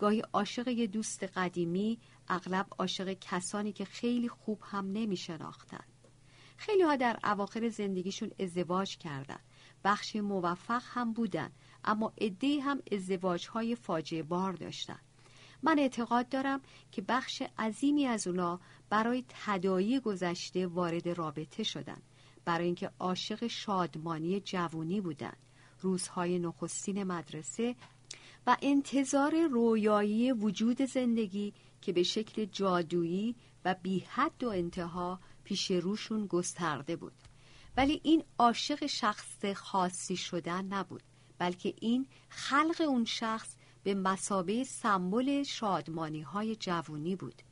[0.00, 1.98] گاهی عاشق یه دوست قدیمی
[2.28, 5.84] اغلب عاشق کسانی که خیلی خوب هم نمی شناختن.
[6.56, 9.44] خیلی ها در اواخر زندگیشون ازدواج کردند.
[9.84, 11.50] بخش موفق هم بودن
[11.84, 14.98] اما عده هم ازدواج های فاجعه بار داشتن
[15.62, 16.60] من اعتقاد دارم
[16.92, 22.02] که بخش عظیمی از اونا برای تدایی گذشته وارد رابطه شدن
[22.44, 25.36] برای اینکه عاشق شادمانی جوونی بودن
[25.80, 27.76] روزهای نخستین مدرسه
[28.62, 36.26] انتظار رویایی وجود زندگی که به شکل جادویی و بی حد و انتها پیش روشون
[36.26, 37.12] گسترده بود.
[37.76, 41.02] ولی این عاشق شخص خاصی شدن نبود
[41.38, 47.42] بلکه این خلق اون شخص به مسابه سمبل شادمانی های جوونی بود.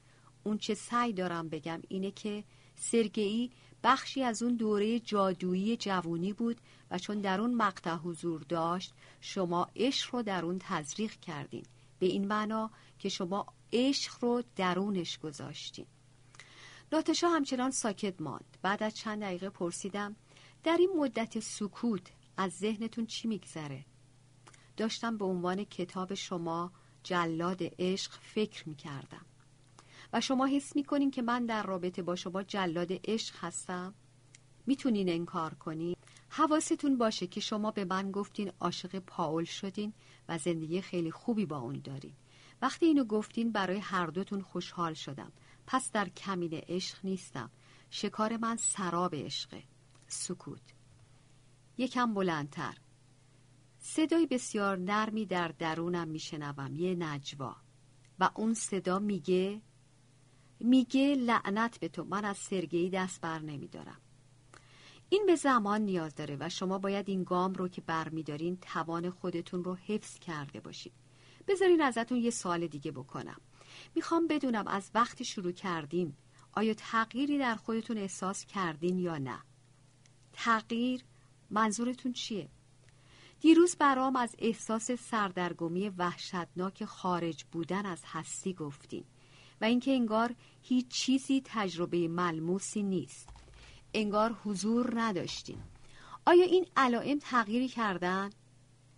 [0.44, 2.44] اون چه سعی دارم بگم اینه که
[2.74, 3.50] سرگئی
[3.82, 6.60] بخشی از اون دوره جادویی جوونی بود
[6.90, 11.64] و چون در اون مقطع حضور داشت شما عشق رو در اون تزریق کردین.
[11.98, 15.86] به این معنا که شما عشق رو درونش گذاشتین.
[16.92, 18.56] ناتشا همچنان ساکت ماند.
[18.62, 20.16] بعد از چند دقیقه پرسیدم
[20.64, 23.84] در این مدت سکوت از ذهنتون چی میگذره؟
[24.76, 26.72] داشتم به عنوان کتاب شما
[27.02, 29.26] جلاد عشق فکر می‌کردم.
[30.12, 33.94] و شما حس می‌کنین که من در رابطه با شما جلاد عشق هستم؟
[34.66, 35.96] می‌تونین انکار کنین؟
[36.28, 39.92] حواستون باشه که شما به من گفتین عاشق پاول شدین
[40.28, 42.14] و زندگی خیلی خوبی با اون دارین.
[42.62, 45.32] وقتی اینو گفتین برای هر دوتون خوشحال شدم.
[45.66, 47.50] پس در کمین عشق نیستم.
[47.90, 49.62] شکار من سراب عشقه.
[50.06, 50.62] سکوت.
[51.78, 52.74] یکم بلندتر.
[53.78, 56.76] صدای بسیار نرمی در درونم میشنوم.
[56.76, 57.56] یه نجوا.
[58.18, 59.62] و اون صدا میگه
[60.60, 62.04] میگه لعنت به تو.
[62.04, 64.00] من از سرگی دست بر نمیدارم.
[65.08, 69.64] این به زمان نیاز داره و شما باید این گام رو که برمیدارین توان خودتون
[69.64, 70.92] رو حفظ کرده باشید.
[71.48, 73.40] بذارین ازتون یه سوال دیگه بکنم.
[73.94, 76.16] می‌خوام بدونم از وقتی شروع کردیم
[76.52, 79.38] آیا تغییری در خودتون احساس کردین یا نه؟
[80.32, 81.04] تغییر
[81.50, 82.48] منظورتون چیه؟
[83.40, 89.04] دیروز برام از احساس سردرگمی وحشتناک خارج بودن از هستی گفتین.
[89.60, 93.28] و اینکه انگار هیچ چیزی تجربه ملموسی نیست.
[93.94, 95.58] انگار حضور نداشتین
[96.26, 98.30] آیا این علائم تغییری کردن؟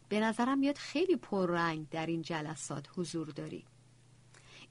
[0.08, 3.64] به نظرم میاد خیلی پررنگ در این جلسات حضور داری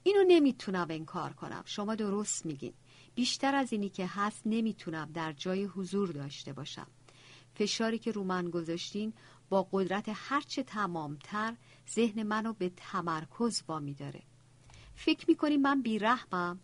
[0.04, 1.62] اینو نمی‌تونم انکار کنم.
[1.66, 2.74] شما درست میگین.
[3.16, 6.88] بیشتر از اینی که هست نمی‌تونم در جای حضور داشته باشم.
[7.56, 9.14] فشاری که رو من گذاشتین
[9.50, 11.56] با قدرت هرچه تمامتر
[11.90, 14.22] ذهن منو به تمرکز وامی داره
[15.00, 16.60] فکر می‌کنی من بیرحمم؟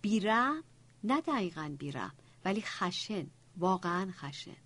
[0.00, 0.64] بیرحم؟
[1.04, 2.14] نه دقیقا بیرحم
[2.44, 4.56] ولی خشن واقعا خشن.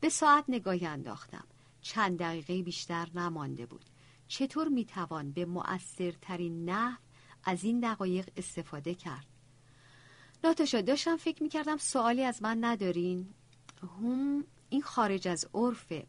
[0.00, 1.44] به ساعت نگاهی انداختم.
[1.80, 3.84] چند دقیقه بیشتر نمانده بود.
[4.28, 6.96] چطور می‌توان به مؤثرترین نحو
[7.44, 9.26] از این دقایق استفاده کرد؟
[10.44, 13.34] ناتاشا داشتم فکر می‌کردم سوالی از من ندارین.
[13.82, 16.06] هم این خارج از عرفه.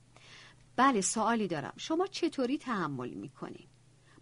[0.75, 1.73] بله سوالی دارم.
[1.77, 3.68] شما چطوری تحمل می‌کنین؟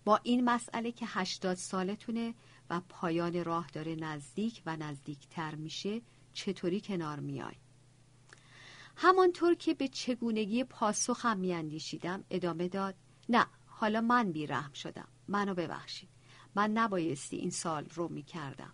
[0.07, 2.33] با این مسئله که هشتاد سالتونه
[2.69, 6.01] و پایان راه داره نزدیک و نزدیکتر میشه
[6.33, 7.55] چطوری کنار میای؟
[8.95, 12.95] همانطور که به چگونگی پاسخم میاندیشیدم ادامه داد
[13.29, 15.07] نه حالا من بیرحم شدم.
[15.27, 16.09] منو ببخشید.
[16.55, 18.73] من نبایستی این سال رو می‌کردم.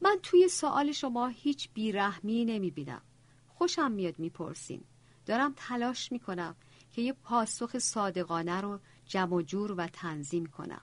[0.00, 3.02] من توی سوال شما هیچ بیرحمی نمی‌بینم.
[3.48, 4.84] خوشم میاد می‌پرسین.
[5.26, 6.56] دارم تلاش می‌کنم
[6.94, 10.82] که یه پاسخ صادقانه رو جمع و جور و تنظیم کنم.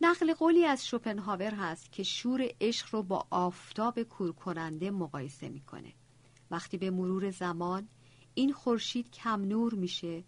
[0.00, 5.92] نقل قولی از شوپنهاور هست که شور عشق رو با آفتاب کور کننده مقایسه می‌کنه.
[6.50, 7.88] وقتی به مرور زمان
[8.34, 10.24] این خورشید کم نور میشه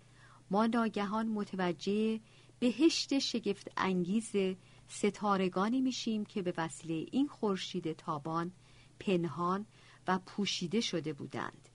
[0.50, 2.20] ما ناگهان متوجه
[2.58, 4.32] بهشت شگفت انگیز
[4.88, 8.52] ستارگانی میشیم که به وسیله این خورشید تابان
[9.00, 9.66] پنهان
[10.08, 11.65] و پوشیده شده بودند.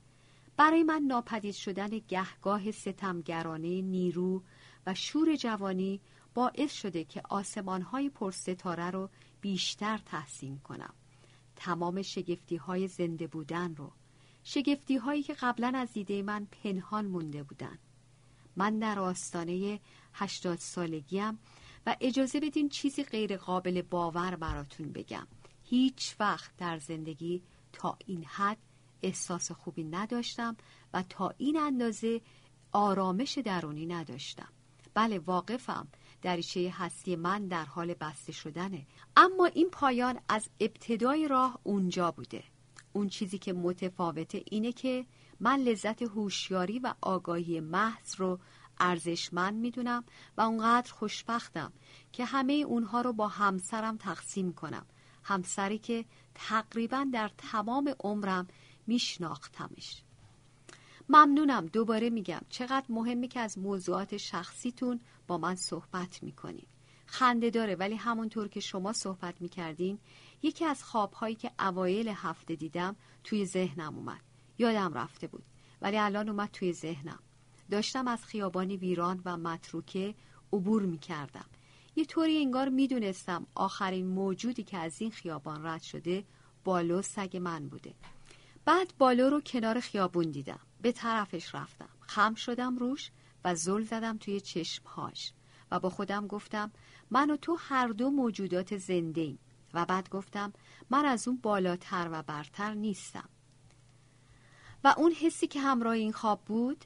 [0.62, 4.44] برای من ناپدید شدن گهگاه ستمگرانه نیرو
[4.88, 6.02] و شور جوانی
[6.34, 9.10] باعث شده که آسمانهای پرستاره رو
[9.42, 10.94] بیشتر تحسین کنم.
[11.56, 13.92] تمام شگفتی های زنده بودن رو.
[14.44, 17.80] شگفتی هایی که قبلا از دیده من پنهان مونده بودن.
[18.56, 19.80] من در آستانه
[20.14, 21.40] هشتاد سالگیم
[21.86, 25.28] و اجازه بدین چیزی غیر قابل باور براتون بگم.
[25.64, 27.44] هیچ وقت در زندگی
[27.74, 28.71] تا این حد
[29.04, 30.58] احساس خوبی نداشتم
[30.94, 32.22] و تا این اندازه
[32.72, 34.48] آرامش درونی نداشتم.
[34.94, 35.88] بله واقفم.
[36.22, 38.88] دریچه هستی من در حال بسته شدنه.
[39.18, 42.44] اما این پایان از ابتدای راه اونجا بوده.
[42.94, 45.06] اون چیزی که متفاوته اینه که
[45.40, 48.40] من لذت هوشیاری و آگاهی محض رو
[48.80, 50.04] ارزشمند می‌دونم
[50.38, 51.74] و اونقدر خوشبختم
[52.12, 54.86] که همه اونها رو با همسرم تقسیم کنم.
[55.24, 58.48] همسری که تقریبا در تمام عمرم
[58.88, 60.02] میشناختمش.
[61.10, 61.66] ممنونم.
[61.66, 62.42] دوباره میگم.
[62.50, 66.66] چقدر مهمه که از موضوعات شخصیتون با من صحبت می‌کنین.
[67.06, 70.00] خنده داره ولی همونطور که شما صحبت می‌کردین
[70.44, 74.22] یکی از خوابهایی که اوایل هفته دیدم توی ذهنم اومد.
[74.58, 75.44] یادم رفته بود
[75.82, 77.20] ولی الان اومد توی ذهنم.
[77.70, 80.16] داشتم از خیابانی ویران و متروکه
[80.54, 81.46] عبور می‌کردم.
[81.96, 86.24] یه طوری انگار می‌دونستم آخرین موجودی که از این خیابان رد شده
[86.64, 87.94] بالو سگ من بوده.
[88.66, 90.60] بعد بالو رو کنار خیابون دیدم.
[90.82, 91.90] به طرفش رفتم.
[92.00, 93.12] خم شدم روش
[93.46, 95.34] و زل زدم توی چشمهاش.
[95.72, 96.72] و با خودم گفتم
[97.12, 99.40] من و تو هر دو موجودات زنده ایم.
[99.74, 100.54] و بعد گفتم
[100.90, 103.30] من از اون بالاتر و برتر نیستم.
[104.84, 106.86] و اون حسی که همراه این خواب بود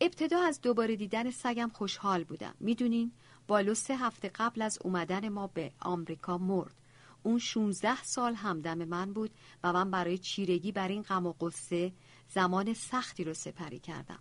[0.00, 2.54] ابتدا از دوباره دیدن سگم خوشحال بودم.
[2.60, 3.12] می‌دونین
[3.46, 6.74] بالو سه هفته قبل از اومدن ما به آمریکا مرد.
[7.22, 9.30] اون 16 سال همدم من بود
[9.64, 11.92] و من برای چیرگی بر این غم و قصه
[12.28, 14.18] زمان سختی رو سپری کردم.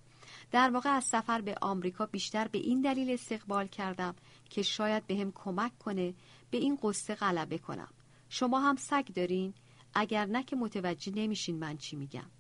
[0.52, 4.16] در واقع از سفر به آمریکا بیشتر به این دلیل استقبال کردم
[4.50, 6.14] که شاید به هم کمک کنه
[6.52, 7.90] به این قصه غلبه کنم.
[8.30, 9.54] شما هم سگ دارین؟
[9.94, 12.32] اگر نه که متوجه نمیشین من چی میگم.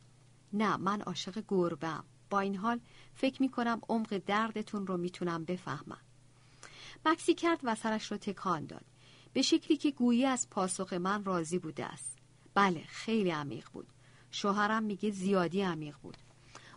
[0.54, 2.80] نه من عاشق گربم با این حال
[3.14, 6.02] فکر می‌کنم عمق دردتون رو می‌تونم بفهمم.
[7.06, 8.86] مکسی کرد و سرش رو تکان داد.
[9.38, 12.18] به شکلی که گویی از پاسخ من راضی بوده است.
[12.54, 13.88] بله خیلی عمیق بود.
[14.32, 16.18] شوهرم میگه زیادی عمیق بود.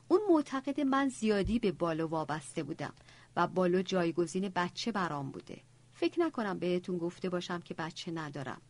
[0.09, 2.93] اون معتقد من زیادی به بالو وابسته بودم
[3.37, 5.61] و بالو جایگزین بچه برام بوده.
[5.93, 8.61] فکر نکنم بهتون گفته باشم که بچه ندارم.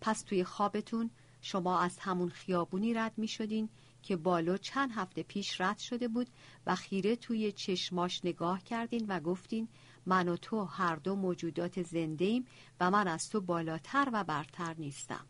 [0.00, 1.10] پس توی خوابتون
[1.40, 3.68] شما از همون خیابونی رد می شدین
[4.02, 6.28] که بالو چند هفته پیش رد شده بود
[6.66, 9.68] و خیره توی چشماش نگاه کردین و گفتین
[10.06, 12.46] من و تو هر دو موجودات زنده ایم
[12.80, 15.26] و من از تو بالاتر و برتر نیستم.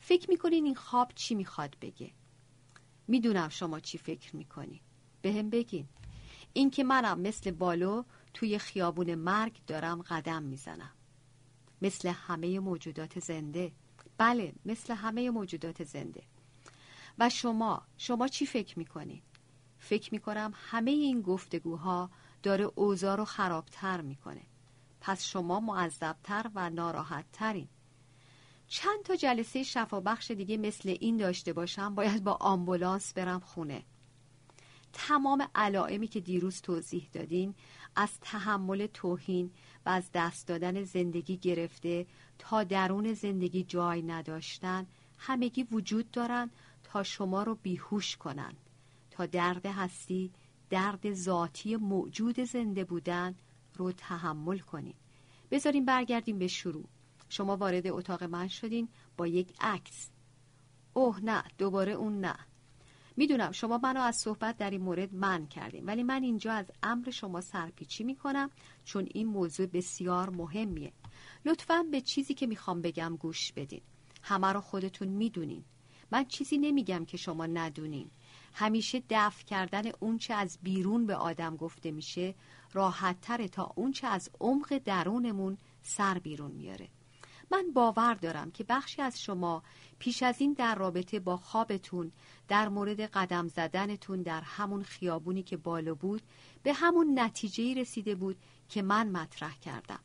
[0.00, 2.10] فکر می‌کنین این خواب چی می‌خواد بگه؟
[3.08, 4.80] می‌دونم شما چی فکر می‌کنین.
[5.22, 5.88] به هم بگین.
[6.52, 8.02] اینکه منم مثل بالو
[8.34, 10.92] توی خیابون مرگ دارم قدم می‌زنم.
[11.82, 13.72] مثل همه موجودات زنده.
[14.18, 16.22] بله مثل همه موجودات زنده.
[17.18, 19.22] و شما شما چی فکر می‌کنین؟
[19.78, 22.10] فکر می‌کنم همه این گفتگوها
[22.42, 24.42] داره اوضاع رو خرابتر می‌کنه.
[25.00, 27.68] پس شما معذبتر و ناراحتترین.
[28.68, 33.82] چند تا جلسه شفابخش دیگه مثل این داشته باشم باید با آمبولانس برم خونه.
[34.92, 37.54] تمام علائمی که دیروز توضیح دادین
[37.96, 39.50] از تحمل توهین
[39.86, 42.06] و از دست دادن زندگی گرفته
[42.38, 44.86] تا درون زندگی جای نداشتن
[45.18, 46.50] همگی وجود دارن
[46.84, 48.56] تا شما رو بیهوش کنند
[49.10, 50.32] تا درد هستی
[50.70, 53.34] درد ذاتی موجود زنده بودن
[53.76, 54.96] رو تحمل کنید
[55.50, 56.84] بذاریم برگردیم به شروع.
[57.28, 60.10] شما وارد اتاق من شدین با یک عکس.
[60.92, 62.34] اوه نه دوباره اون نه.
[63.16, 67.10] می‌دونم شما منو از صحبت در این مورد من کردیم ولی من اینجا از امر
[67.10, 68.50] شما سرپیچی می‌کنم
[68.84, 70.92] چون این موضوع بسیار مهمیه.
[71.44, 73.80] لطفا به چیزی که می‌خوام بگم گوش بدین.
[74.22, 75.64] همه رو خودتون می‌دونین.
[76.12, 78.10] من چیزی نمیگم که شما ندونین.
[78.52, 82.34] همیشه دفع کردن اونچه از بیرون به آدم گفته میشه
[82.72, 86.88] راحت تره تا اونچه از عمق درونمون سر بیرون میاره.
[87.52, 89.62] من باور دارم که بخشی از شما
[89.98, 92.12] پیش از این در رابطه با خوابتون
[92.48, 96.22] در مورد قدم زدنتون در همون خیابونی که بالا بود
[96.62, 98.36] به همون نتیجه رسیده بود
[98.68, 100.00] که من مطرح کردم.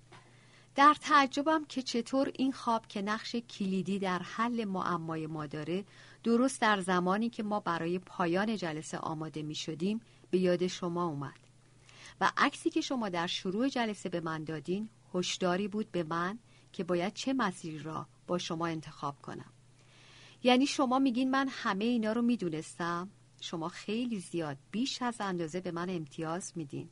[0.76, 5.86] در تعجبم که چطور این خواب که نقش کلیدی در حل معمای ما داره
[6.26, 10.02] درست در زمانی که ما برای پایان جلسه آماده می شدیم
[10.32, 11.40] به یاد شما اومد.
[12.22, 16.40] و عکسی که شما در شروع جلسه به من دادین هشداری بود به من
[16.74, 19.54] که باید چه مسیری را با شما انتخاب کنم.
[20.44, 23.10] یعنی شما میگین من همه اینا رو می‌دونستم
[23.42, 26.90] شما خیلی زیاد بیش از اندازه به من امتیاز میدین.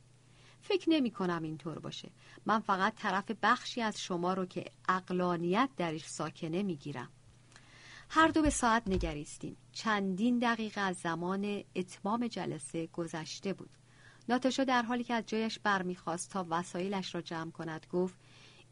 [0.61, 2.09] فکر نمی کنم اینطور باشه.
[2.45, 7.09] من فقط طرف بخشی از شما رو که اقلانیت درش ساکنه می‌گیرم.
[8.15, 9.57] هر دو به ساعت نگریستیم.
[9.71, 13.69] چندین دقیقه از زمان اتمام جلسه گذشته بود.
[14.29, 18.15] ناتاشا در حالی که از جایش برمیخواست تا وسایلش را جمع کند گفت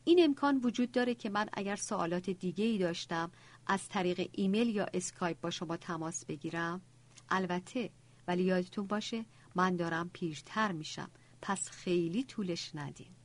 [0.04, 3.32] این امکان وجود داره که من اگر سوالات دیگه ای داشتم
[3.68, 6.82] از طریق ایمیل یا اسکایپ با شما تماس بگیرم؟
[7.30, 7.90] البته
[8.28, 9.26] ولی یادتون باشه
[9.56, 11.10] من دارم پیرتر میشم.
[11.42, 13.21] پس خیلی طولش ندین.